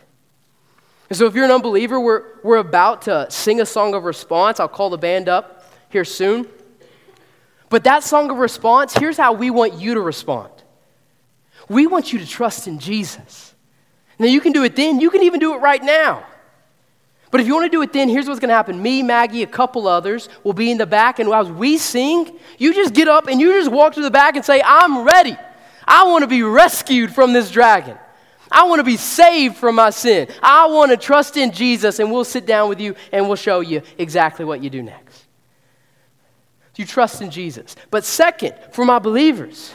And 1.08 1.16
so, 1.16 1.26
if 1.26 1.34
you're 1.34 1.44
an 1.44 1.50
unbeliever, 1.50 2.00
we're, 2.00 2.24
we're 2.42 2.58
about 2.58 3.02
to 3.02 3.30
sing 3.30 3.60
a 3.60 3.66
song 3.66 3.94
of 3.94 4.04
response. 4.04 4.60
I'll 4.60 4.68
call 4.68 4.90
the 4.90 4.98
band 4.98 5.28
up 5.28 5.64
here 5.88 6.04
soon. 6.04 6.48
But 7.70 7.84
that 7.84 8.02
song 8.02 8.30
of 8.30 8.36
response, 8.36 8.94
here's 8.94 9.16
how 9.16 9.32
we 9.32 9.50
want 9.50 9.74
you 9.74 9.94
to 9.94 10.00
respond 10.00 10.50
we 11.68 11.86
want 11.86 12.12
you 12.12 12.18
to 12.18 12.26
trust 12.26 12.66
in 12.66 12.78
Jesus. 12.78 13.54
Now, 14.18 14.26
you 14.26 14.40
can 14.40 14.52
do 14.52 14.64
it 14.64 14.76
then, 14.76 15.00
you 15.00 15.08
can 15.10 15.22
even 15.22 15.40
do 15.40 15.54
it 15.54 15.58
right 15.58 15.82
now. 15.82 16.26
But 17.30 17.40
if 17.40 17.46
you 17.46 17.54
want 17.54 17.64
to 17.64 17.70
do 17.70 17.82
it 17.82 17.92
then, 17.92 18.08
here's 18.08 18.28
what's 18.28 18.38
going 18.38 18.50
to 18.50 18.54
happen. 18.54 18.80
Me, 18.80 19.02
Maggie, 19.02 19.42
a 19.42 19.46
couple 19.46 19.88
others 19.88 20.28
will 20.44 20.52
be 20.52 20.70
in 20.70 20.78
the 20.78 20.86
back, 20.86 21.18
and 21.18 21.32
as 21.32 21.50
we 21.50 21.78
sing, 21.78 22.38
you 22.58 22.74
just 22.74 22.94
get 22.94 23.08
up 23.08 23.26
and 23.26 23.40
you 23.40 23.52
just 23.54 23.72
walk 23.72 23.94
to 23.94 24.02
the 24.02 24.10
back 24.10 24.36
and 24.36 24.44
say, 24.44 24.62
I'm 24.64 25.04
ready. 25.04 25.36
I 25.86 26.04
want 26.04 26.22
to 26.22 26.28
be 26.28 26.42
rescued 26.42 27.14
from 27.14 27.32
this 27.32 27.50
dragon. 27.50 27.98
I 28.50 28.64
want 28.64 28.78
to 28.80 28.84
be 28.84 28.96
saved 28.96 29.56
from 29.56 29.74
my 29.74 29.90
sin. 29.90 30.28
I 30.42 30.66
want 30.66 30.90
to 30.90 30.96
trust 30.96 31.36
in 31.36 31.50
Jesus, 31.50 31.98
and 31.98 32.12
we'll 32.12 32.24
sit 32.24 32.46
down 32.46 32.68
with 32.68 32.80
you 32.80 32.94
and 33.10 33.26
we'll 33.26 33.36
show 33.36 33.60
you 33.60 33.82
exactly 33.98 34.44
what 34.44 34.62
you 34.62 34.70
do 34.70 34.82
next. 34.82 35.24
You 36.76 36.84
trust 36.84 37.22
in 37.22 37.30
Jesus. 37.30 37.76
But 37.90 38.04
second, 38.04 38.54
for 38.72 38.84
my 38.84 38.98
believers, 38.98 39.72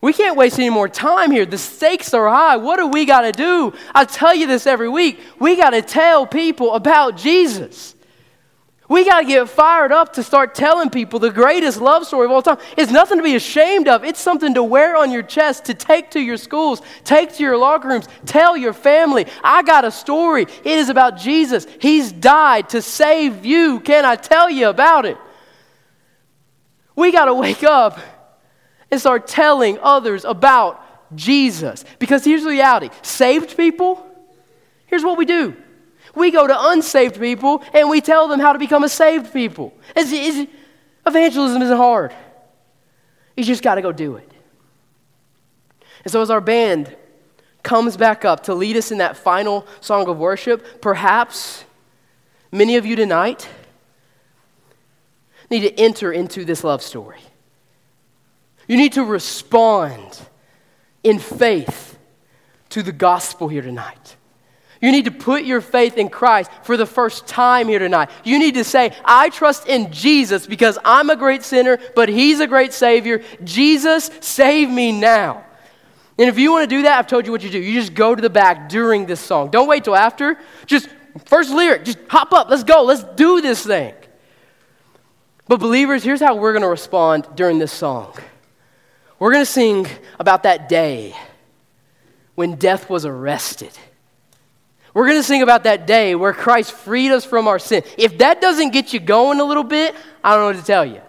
we 0.00 0.12
can't 0.12 0.36
waste 0.36 0.58
any 0.58 0.70
more 0.70 0.88
time 0.88 1.30
here. 1.30 1.46
The 1.46 1.58
stakes 1.58 2.14
are 2.14 2.28
high. 2.28 2.56
What 2.56 2.76
do 2.76 2.88
we 2.88 3.04
got 3.04 3.22
to 3.22 3.32
do? 3.32 3.72
I 3.94 4.04
tell 4.04 4.34
you 4.34 4.46
this 4.46 4.66
every 4.66 4.88
week. 4.88 5.20
We 5.38 5.56
got 5.56 5.70
to 5.70 5.82
tell 5.82 6.26
people 6.26 6.74
about 6.74 7.16
Jesus. 7.16 7.94
We 8.90 9.04
got 9.04 9.20
to 9.20 9.24
get 9.24 9.48
fired 9.48 9.92
up 9.92 10.14
to 10.14 10.22
start 10.24 10.52
telling 10.52 10.90
people 10.90 11.20
the 11.20 11.30
greatest 11.30 11.80
love 11.80 12.04
story 12.04 12.24
of 12.24 12.32
all 12.32 12.42
time. 12.42 12.58
It's 12.76 12.90
nothing 12.90 13.18
to 13.18 13.22
be 13.22 13.36
ashamed 13.36 13.86
of. 13.86 14.02
It's 14.02 14.18
something 14.18 14.52
to 14.54 14.64
wear 14.64 14.96
on 14.96 15.12
your 15.12 15.22
chest, 15.22 15.66
to 15.66 15.74
take 15.74 16.10
to 16.10 16.20
your 16.20 16.36
schools, 16.36 16.82
take 17.04 17.32
to 17.34 17.42
your 17.44 17.56
locker 17.56 17.86
rooms, 17.86 18.08
tell 18.26 18.56
your 18.56 18.72
family. 18.72 19.28
I 19.44 19.62
got 19.62 19.84
a 19.84 19.92
story. 19.92 20.42
It 20.42 20.78
is 20.78 20.88
about 20.88 21.16
Jesus. 21.16 21.68
He's 21.78 22.10
died 22.10 22.70
to 22.70 22.82
save 22.82 23.46
you. 23.46 23.78
Can 23.78 24.04
I 24.04 24.16
tell 24.16 24.50
you 24.50 24.68
about 24.68 25.06
it? 25.06 25.18
We 26.96 27.12
got 27.12 27.26
to 27.26 27.34
wake 27.34 27.62
up 27.62 28.00
and 28.90 29.00
start 29.00 29.28
telling 29.28 29.78
others 29.80 30.24
about 30.24 31.14
Jesus. 31.16 31.84
Because 32.00 32.24
here's 32.24 32.42
the 32.42 32.50
reality 32.50 32.90
saved 33.02 33.56
people, 33.56 34.04
here's 34.86 35.04
what 35.04 35.16
we 35.16 35.26
do 35.26 35.56
we 36.14 36.30
go 36.30 36.46
to 36.46 36.54
unsaved 36.70 37.18
people 37.18 37.62
and 37.72 37.88
we 37.88 38.00
tell 38.00 38.28
them 38.28 38.40
how 38.40 38.52
to 38.52 38.58
become 38.58 38.84
a 38.84 38.88
saved 38.88 39.32
people. 39.32 39.74
It's, 39.94 40.10
it's, 40.12 40.50
evangelism 41.06 41.62
isn't 41.62 41.76
hard. 41.76 42.12
You 43.36 43.44
just 43.44 43.62
got 43.62 43.76
to 43.76 43.82
go 43.82 43.92
do 43.92 44.16
it. 44.16 44.30
And 46.04 46.12
so, 46.12 46.20
as 46.22 46.30
our 46.30 46.40
band 46.40 46.96
comes 47.62 47.96
back 47.96 48.24
up 48.24 48.44
to 48.44 48.54
lead 48.54 48.76
us 48.76 48.90
in 48.90 48.98
that 48.98 49.16
final 49.16 49.66
song 49.80 50.08
of 50.08 50.18
worship, 50.18 50.80
perhaps 50.80 51.64
many 52.50 52.76
of 52.76 52.86
you 52.86 52.96
tonight 52.96 53.48
need 55.50 55.60
to 55.60 55.80
enter 55.80 56.12
into 56.12 56.44
this 56.44 56.64
love 56.64 56.82
story. 56.82 57.20
You 58.66 58.76
need 58.76 58.92
to 58.94 59.04
respond 59.04 60.20
in 61.02 61.18
faith 61.18 61.98
to 62.70 62.82
the 62.82 62.92
gospel 62.92 63.48
here 63.48 63.62
tonight. 63.62 64.16
You 64.80 64.92
need 64.92 65.04
to 65.04 65.10
put 65.10 65.44
your 65.44 65.60
faith 65.60 65.98
in 65.98 66.08
Christ 66.08 66.50
for 66.62 66.76
the 66.76 66.86
first 66.86 67.26
time 67.26 67.68
here 67.68 67.78
tonight. 67.78 68.10
You 68.24 68.38
need 68.38 68.54
to 68.54 68.64
say, 68.64 68.96
I 69.04 69.28
trust 69.28 69.66
in 69.66 69.92
Jesus 69.92 70.46
because 70.46 70.78
I'm 70.84 71.10
a 71.10 71.16
great 71.16 71.42
sinner, 71.42 71.78
but 71.94 72.08
He's 72.08 72.40
a 72.40 72.46
great 72.46 72.72
Savior. 72.72 73.22
Jesus, 73.44 74.10
save 74.20 74.70
me 74.70 74.92
now. 74.92 75.44
And 76.18 76.28
if 76.28 76.38
you 76.38 76.50
want 76.50 76.68
to 76.68 76.76
do 76.76 76.82
that, 76.82 76.98
I've 76.98 77.06
told 77.06 77.26
you 77.26 77.32
what 77.32 77.42
you 77.42 77.50
do. 77.50 77.58
You 77.58 77.78
just 77.78 77.94
go 77.94 78.14
to 78.14 78.22
the 78.22 78.30
back 78.30 78.68
during 78.68 79.06
this 79.06 79.20
song. 79.20 79.50
Don't 79.50 79.68
wait 79.68 79.84
till 79.84 79.96
after. 79.96 80.38
Just 80.64 80.88
first 81.26 81.50
lyric, 81.50 81.84
just 81.84 81.98
hop 82.08 82.32
up. 82.32 82.48
Let's 82.48 82.64
go. 82.64 82.82
Let's 82.82 83.04
do 83.04 83.42
this 83.42 83.64
thing. 83.64 83.94
But, 85.46 85.60
believers, 85.60 86.04
here's 86.04 86.20
how 86.20 86.36
we're 86.36 86.52
going 86.52 86.62
to 86.62 86.68
respond 86.68 87.26
during 87.34 87.58
this 87.58 87.72
song 87.72 88.14
we're 89.18 89.32
going 89.32 89.44
to 89.44 89.50
sing 89.50 89.86
about 90.18 90.44
that 90.44 90.70
day 90.70 91.14
when 92.34 92.54
death 92.54 92.88
was 92.88 93.04
arrested. 93.04 93.72
We're 94.92 95.06
going 95.06 95.18
to 95.18 95.22
sing 95.22 95.42
about 95.42 95.64
that 95.64 95.86
day 95.86 96.14
where 96.14 96.32
Christ 96.32 96.72
freed 96.72 97.12
us 97.12 97.24
from 97.24 97.46
our 97.46 97.58
sin. 97.58 97.82
If 97.96 98.18
that 98.18 98.40
doesn't 98.40 98.70
get 98.70 98.92
you 98.92 99.00
going 99.00 99.40
a 99.40 99.44
little 99.44 99.64
bit, 99.64 99.94
I 100.24 100.34
don't 100.34 100.40
know 100.40 100.46
what 100.46 100.56
to 100.56 100.64
tell 100.64 100.84
you. 100.84 101.00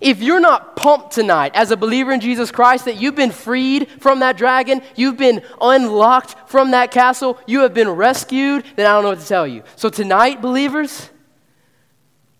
If 0.00 0.20
you're 0.20 0.40
not 0.40 0.76
pumped 0.76 1.12
tonight 1.12 1.52
as 1.54 1.70
a 1.70 1.76
believer 1.76 2.12
in 2.12 2.20
Jesus 2.20 2.50
Christ 2.50 2.86
that 2.86 2.96
you've 2.96 3.14
been 3.14 3.30
freed 3.30 3.88
from 4.00 4.20
that 4.20 4.36
dragon, 4.36 4.82
you've 4.96 5.16
been 5.16 5.42
unlocked 5.60 6.50
from 6.50 6.72
that 6.72 6.90
castle, 6.90 7.38
you 7.46 7.60
have 7.60 7.74
been 7.74 7.88
rescued, 7.88 8.64
then 8.76 8.86
I 8.86 8.92
don't 8.92 9.04
know 9.04 9.10
what 9.10 9.20
to 9.20 9.26
tell 9.26 9.46
you. 9.46 9.62
So 9.76 9.88
tonight, 9.88 10.42
believers, 10.42 11.10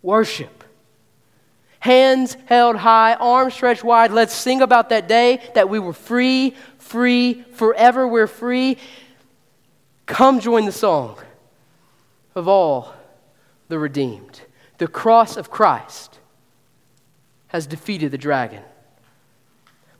worship. 0.03 0.65
Hands 1.79 2.37
held 2.47 2.77
high, 2.77 3.15
arms 3.15 3.55
stretched 3.55 3.85
wide. 3.85 4.11
Let's 4.11 4.35
sing 4.35 4.63
about 4.63 4.89
that 4.89 5.07
day 5.07 5.41
that 5.55 5.69
we 5.69 5.79
were 5.79 5.93
free, 5.93 6.55
free, 6.79 7.45
forever 7.53 8.09
we're 8.09 8.27
free. 8.27 8.79
Come 10.07 10.41
join 10.41 10.67
the 10.67 10.73
song 10.73 11.19
of 12.35 12.49
all 12.49 12.95
the 13.69 13.79
redeemed. 13.79 14.43
The 14.79 14.89
cross 14.89 15.37
of 15.37 15.51
Christ 15.51 16.19
has 17.49 17.67
defeated 17.67 18.11
the 18.11 18.19
dragon. 18.19 18.63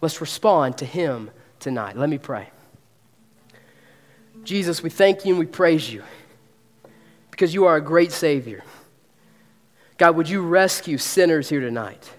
Let's 0.01 0.21
respond 0.21 0.79
to 0.79 0.85
him 0.85 1.31
tonight. 1.61 1.97
Let 1.97 2.11
me 2.11 2.19
pray. 2.19 2.51
Jesus, 4.43 4.83
we 4.83 4.91
thank 4.91 5.25
you 5.25 5.33
and 5.33 5.39
we 5.39 5.47
praise 5.47 5.91
you 5.91 6.03
because 7.31 7.55
you 7.55 7.65
are 7.65 7.77
a 7.77 7.81
great 7.81 8.13
Savior. 8.13 8.63
God, 9.97 10.17
would 10.17 10.29
you 10.29 10.43
rescue 10.43 10.99
sinners 10.99 11.49
here 11.49 11.61
tonight? 11.61 12.11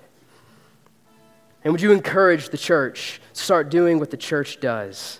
And 1.64 1.72
would 1.72 1.82
you 1.82 1.92
encourage 1.92 2.50
the 2.50 2.58
church 2.58 3.22
to 3.34 3.42
start 3.42 3.70
doing 3.70 4.00
what 4.00 4.12
the 4.12 4.18
church 4.18 4.60
does? 4.60 5.20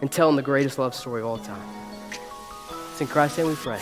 And 0.00 0.10
telling 0.10 0.36
the 0.36 0.42
greatest 0.42 0.78
love 0.78 0.94
story 0.94 1.20
of 1.20 1.26
all 1.26 1.38
time. 1.38 1.62
It's 2.92 3.00
in 3.00 3.06
Christ's 3.06 3.38
name 3.38 3.48
we 3.48 3.54
pray. 3.54 3.80